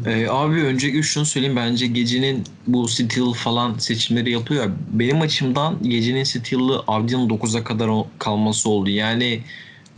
[0.05, 4.63] Ee, abi önce şunu söyleyeyim bence gecenin bu Steel falan seçimleri yapıyor.
[4.63, 7.89] ya, Benim açımdan gecenin Steel'ı Avdia'nın 9'a kadar
[8.19, 8.89] kalması oldu.
[8.89, 9.39] Yani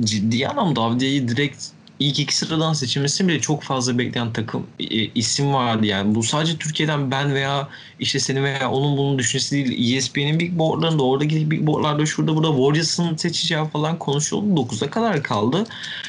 [0.01, 1.66] ciddi anlamda Avdia'yı direkt
[2.02, 6.16] ilk iki sıradan seçilmesi bile çok fazla bekleyen takım e, isim vardı yani.
[6.16, 7.68] Bu sadece Türkiye'den ben veya
[7.99, 9.97] işte seni veya onun bunun düşüncesi değil.
[9.97, 14.62] ESPN'in big boardlarında oradaki big boardlarda şurada burada Warriors'ın seçeceği falan konuşuldu.
[14.62, 15.64] 9'a kadar kaldı.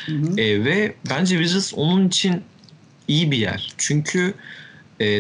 [0.07, 0.40] Hı hı.
[0.40, 2.43] E, ve bence Wizards onun için
[3.09, 3.72] iyi bir yer.
[3.78, 4.34] Çünkü e,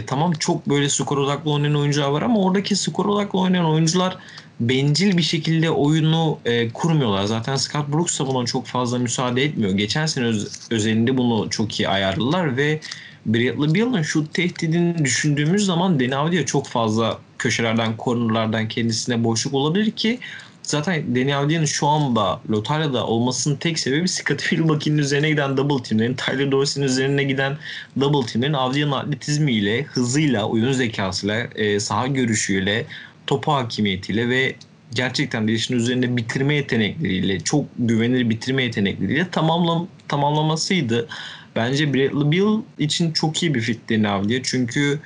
[0.06, 4.18] tamam çok böyle skor odaklı oynayan oyuncular var ama oradaki skor odaklı oynayan oyuncular
[4.60, 7.24] bencil bir şekilde oyunu e, kurmuyorlar.
[7.24, 9.72] Zaten Scott Brooks da buna çok fazla müsaade etmiyor.
[9.72, 12.80] Geçen sene öz- özelinde bunu çok iyi ayarladılar ve
[13.26, 19.90] Bradley Beal'ın şu tehdidini düşündüğümüz zaman Deni Avdija çok fazla köşelerden, kornerlardan kendisine boşluk olabilir
[19.90, 20.18] ki
[20.62, 26.14] zaten Deni Avdija'nın şu anda lotaryada olmasının tek sebebi Scottie Milwaukee'nin üzerine giden double teamlerin,
[26.14, 27.56] Tyler Dorsey'nin üzerine giden
[28.00, 32.84] double teamlerin Avdija'nın atletizmiyle, hızıyla, oyun zekasıyla, e, saha görüşüyle,
[33.26, 34.54] topu hakimiyetiyle ve
[34.94, 41.08] gerçekten de işin üzerinde bitirme yetenekleriyle, çok güvenilir bitirme yetenekleriyle tamamlam tamamlamasıydı.
[41.56, 44.42] Bence Bradley Beal için çok iyi bir fit Deni Avdija.
[44.42, 44.98] Çünkü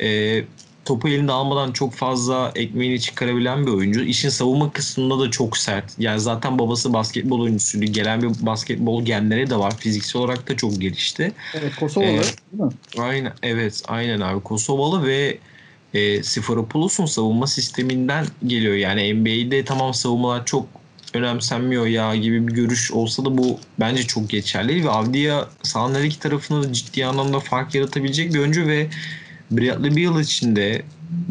[0.00, 0.42] e,
[0.86, 4.02] topu elinde almadan çok fazla ekmeğini çıkarabilen bir oyuncu.
[4.02, 5.84] İşin savunma kısmında da çok sert.
[5.98, 7.92] Yani zaten babası basketbol oyuncusuydu.
[7.92, 9.76] Gelen bir basketbol genleri de var.
[9.78, 11.32] Fiziksel olarak da çok gelişti.
[11.54, 12.70] Evet Kosovalı Ee, değil mi?
[12.98, 15.38] Aynen evet aynen abi Kosovalı ve
[15.94, 18.74] e, Siforopoulos savunma sisteminden geliyor.
[18.74, 20.66] Yani NBA'de tamam savunmalar çok
[21.14, 26.04] önemsenmiyor ya gibi bir görüş olsa da bu bence çok geçerli ve Avdia sahanın her
[26.04, 28.88] iki tarafında da ciddi anlamda fark yaratabilecek bir oyuncu ve
[29.50, 30.82] Bradley Beal için de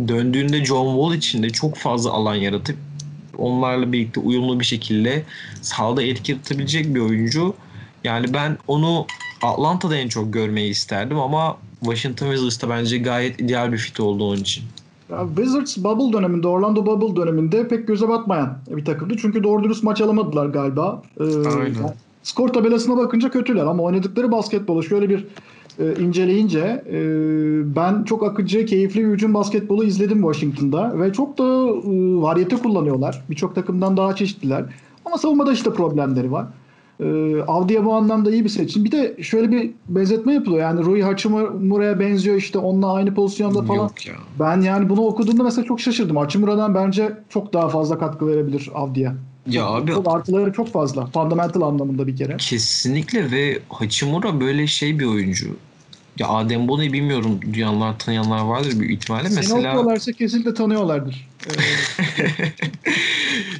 [0.07, 2.77] döndüğünde John Wall için de çok fazla alan yaratıp
[3.37, 5.23] onlarla birlikte uyumlu bir şekilde
[5.61, 7.53] sahada etki yaratabilecek bir oyuncu.
[8.03, 9.05] Yani ben onu
[9.43, 14.41] Atlanta'da en çok görmeyi isterdim ama Washington Wizards'ta bence gayet ideal bir fit oldu onun
[14.41, 14.63] için.
[15.09, 19.15] Ya Wizards Bubble döneminde, Orlando Bubble döneminde pek göze batmayan bir takımdı.
[19.21, 21.01] Çünkü doğru dürüst maç alamadılar galiba.
[21.19, 21.93] Ee, Aynen.
[22.25, 25.27] Skor tabelasına bakınca kötüler ama oynadıkları basketbolu şöyle bir
[25.79, 26.95] e, inceleyince e,
[27.75, 33.23] ben çok akıcı, keyifli bir hücum basketbolu izledim Washington'da ve çok da e, variyete kullanıyorlar.
[33.29, 34.65] Birçok takımdan daha çeşitliler.
[35.05, 36.45] Ama savunmada işte problemleri var.
[36.99, 38.85] E, Avdiya bu anlamda iyi bir seçim.
[38.85, 40.61] Bir de şöyle bir benzetme yapılıyor.
[40.61, 43.83] Yani Rui Hachimura'ya benziyor işte onunla aynı pozisyonda falan.
[43.83, 44.13] Yok ya.
[44.39, 46.17] Ben yani bunu okuduğumda mesela çok şaşırdım.
[46.17, 49.15] Hachimura'dan bence çok daha fazla katkı verebilir Avdiya.
[49.47, 51.05] Ya abi artıları çok fazla.
[51.05, 52.37] Fundamental anlamında bir kere.
[52.37, 55.57] kesinlikle ve Hachimura böyle şey bir oyuncu.
[56.19, 59.29] Ya Adem Bono'yu bilmiyorum duyanlar tanıyanlar vardır büyük ihtimalle.
[59.29, 61.29] Seni Mesela okuyorlarsa kesinlikle tanıyorlardır.
[61.45, 62.23] Ee,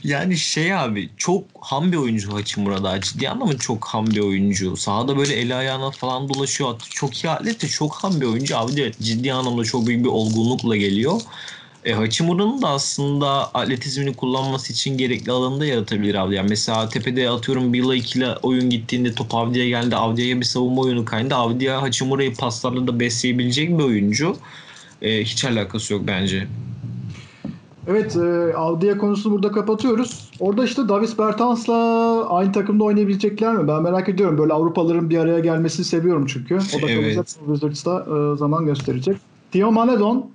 [0.03, 4.77] yani şey abi çok ham bir oyuncu Hachimura daha ciddi anlamda çok ham bir oyuncu.
[4.77, 6.75] Sahada böyle eli ayağına falan dolaşıyor.
[6.89, 8.57] Çok iyi atlet de çok ham bir oyuncu.
[8.57, 11.21] Abi de ciddi anlamda çok büyük bir olgunlukla geliyor.
[11.85, 16.43] E, Hachimura'nın da aslında atletizmini kullanması için gerekli alanı da yaratabilir Avdiya.
[16.43, 19.95] Mesela tepede atıyorum Billa 2 ile oyun gittiğinde top Avdiya'ya geldi.
[19.95, 21.35] Avdiya'ya bir savunma oyunu kaydı.
[21.35, 24.35] Avdiya Hachimura'yı paslarla da besleyebilecek bir oyuncu.
[25.01, 26.47] E, hiç alakası yok bence.
[27.87, 30.29] evet, e, Avdiya konusunu burada kapatıyoruz.
[30.39, 31.75] Orada işte Davis Bertans'la
[32.29, 33.67] aynı takımda oynayabilecekler mi?
[33.67, 34.37] Ben merak ediyorum.
[34.37, 36.55] Böyle Avrupalıların bir araya gelmesini seviyorum çünkü.
[36.55, 37.15] O da Evet.
[37.15, 39.17] kalacak Wizards'ta e, zaman gösterecek.
[39.51, 40.34] Theo Maledon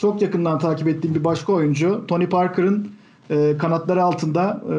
[0.00, 2.04] çok yakından takip ettiğim bir başka oyuncu.
[2.08, 2.88] Tony Parker'ın
[3.30, 4.74] e, kanatları altında e,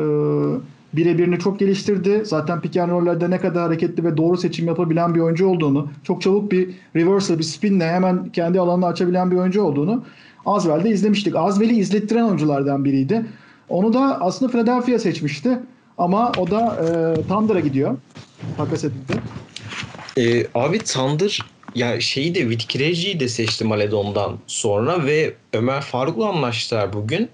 [0.98, 2.22] birebirini çok geliştirdi.
[2.26, 6.22] Zaten pick and roll'lerde ne kadar hareketli ve doğru seçim yapabilen bir oyuncu olduğunu, çok
[6.22, 10.04] çabuk bir reversal, bir spinle hemen kendi alanını açabilen bir oyuncu olduğunu
[10.46, 11.36] Azvel'de izlemiştik.
[11.36, 13.26] Azvel'i izlettiren oyunculardan biriydi.
[13.70, 15.60] Onu da aslında Philadelphia seçmişti.
[15.98, 17.98] Ama o da e, Thunder'a gidiyor.
[18.58, 19.14] Takas edildi.
[20.18, 21.46] Ee, abi Thunder
[21.76, 27.30] ya şeyi de Vitkireji'yi de seçti Maledon'dan sonra ve Ömer Faruk'la anlaştılar bugün.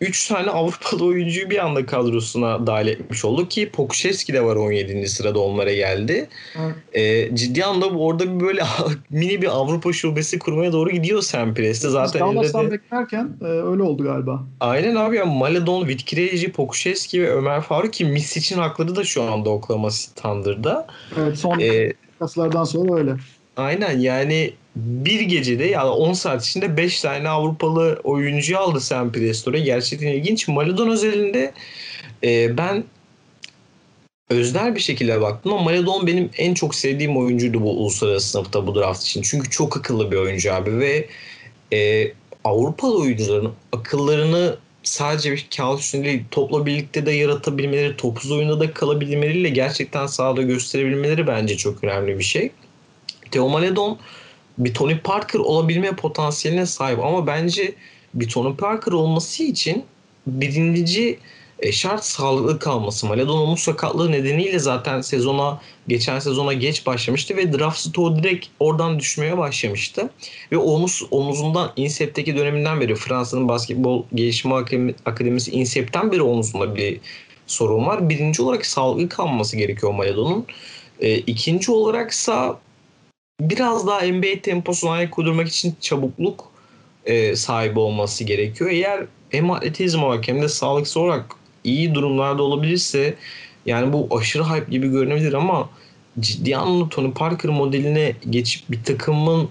[0.00, 5.08] 3 tane Avrupalı oyuncuyu bir anda kadrosuna dahil etmiş oldu ki Pokusevski de var 17.
[5.08, 6.28] sırada onlara geldi.
[6.92, 8.62] Ee, ciddi anlamda orada bir böyle
[9.10, 11.88] mini bir Avrupa şubesi kurmaya doğru gidiyor Sempres'te.
[11.88, 12.70] Zaten Dallas'tan de...
[12.70, 14.42] beklerken e, öyle oldu galiba.
[14.60, 19.50] Aynen abi ya Maledon, Vitkireji, Pokusevski ve Ömer Faruk ki Misic'in hakları da şu anda
[19.50, 20.86] Oklahoma Thunder'da.
[21.20, 23.16] Evet son Ee, takaslardan sonra öyle.
[23.56, 29.60] Aynen yani bir gecede ya 10 saat içinde 5 tane Avrupalı oyuncu aldı Sam Prestore.
[29.60, 30.48] Gerçekten ilginç.
[30.48, 31.52] Maledon özelinde
[32.24, 32.84] e, ben
[34.30, 38.74] öznel bir şekilde baktım ama Maledon benim en çok sevdiğim oyuncuydu bu uluslararası sınıfta bu
[38.74, 39.22] draft için.
[39.22, 41.08] Çünkü çok akıllı bir oyuncu abi ve
[41.72, 42.12] e,
[42.44, 48.72] Avrupalı oyuncuların akıllarını sadece bir kağıt üstünde değil, topla birlikte de yaratabilmeleri, topsuz oyunda da
[48.72, 52.50] kalabilmeleriyle gerçekten sahada gösterebilmeleri bence çok önemli bir şey.
[53.32, 53.98] Theo Maledon
[54.58, 57.74] bir Tony Parker olabilme potansiyeline sahip ama bence
[58.14, 59.84] bir Tony Parker olması için
[60.26, 61.18] birinci
[61.58, 63.06] e, şart sağlıklı kalması.
[63.06, 68.98] Maledon omuz sakatlığı nedeniyle zaten sezona geçen sezona geç başlamıştı ve draft stoğu direkt oradan
[68.98, 70.10] düşmeye başlamıştı.
[70.52, 77.00] Ve omuz omuzundan INSEP'teki döneminden beri Fransa'nın basketbol gelişme Akademi- akademisi INSEP'ten beri omuzunda bir
[77.46, 78.08] sorun var.
[78.08, 80.46] Birinci olarak sağlıklı kalması gerekiyor Maledon'un.
[81.00, 82.58] E, ikinci olaraksa
[83.40, 86.52] biraz daha NBA temposuna ayak uydurmak için çabukluk
[87.04, 88.70] e, sahibi olması gerekiyor.
[88.70, 93.14] Eğer hem atletizm olarak hem de sağlıksal olarak iyi durumlarda olabilirse
[93.66, 95.70] yani bu aşırı hype gibi görünebilir ama
[96.20, 99.48] ciddi anlamda Tony Parker modeline geçip bir takımın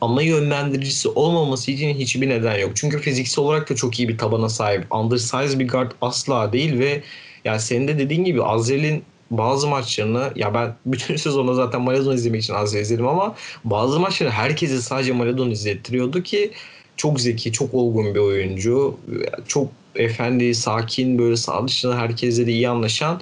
[0.00, 2.70] ana yönlendiricisi olmaması için hiçbir neden yok.
[2.74, 4.94] Çünkü fiziksel olarak da çok iyi bir tabana sahip.
[4.94, 7.02] Undersize bir guard asla değil ve
[7.44, 9.04] yani senin de dediğin gibi Azrail'in
[9.38, 14.30] bazı maçlarını ya ben bütün sezonda zaten Maledon izlemek için az izledim ama bazı maçları
[14.30, 16.50] herkese sadece Maledon izlettiriyordu ki
[16.96, 18.96] çok zeki, çok olgun bir oyuncu.
[19.46, 23.20] Çok efendi, sakin böyle sağ dışında herkesle de iyi anlaşan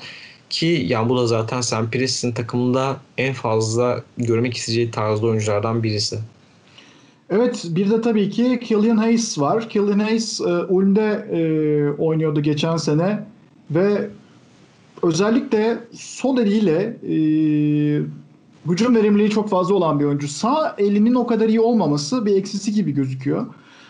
[0.50, 6.18] ki yani bu da zaten Sam Presti'nin takımında en fazla görmek isteyeceği tarzda oyunculardan birisi.
[7.30, 9.68] Evet bir de tabii ki Killian Hayes var.
[9.68, 11.40] Killian Hayes e, Ulm'de e,
[12.02, 13.24] oynuyordu geçen sene
[13.70, 14.10] ve
[15.02, 17.14] özellikle sol eliyle e,
[18.70, 20.28] hücum verimliliği çok fazla olan bir oyuncu.
[20.28, 23.46] Sağ elinin o kadar iyi olmaması bir eksisi gibi gözüküyor.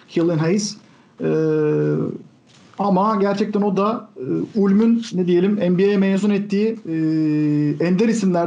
[0.08, 0.76] Killian Hayes.
[1.20, 1.28] E,
[2.78, 6.94] ama gerçekten o da e, Ulm'ün ne diyelim NBA'ye mezun ettiği e,
[7.86, 8.38] ender isimler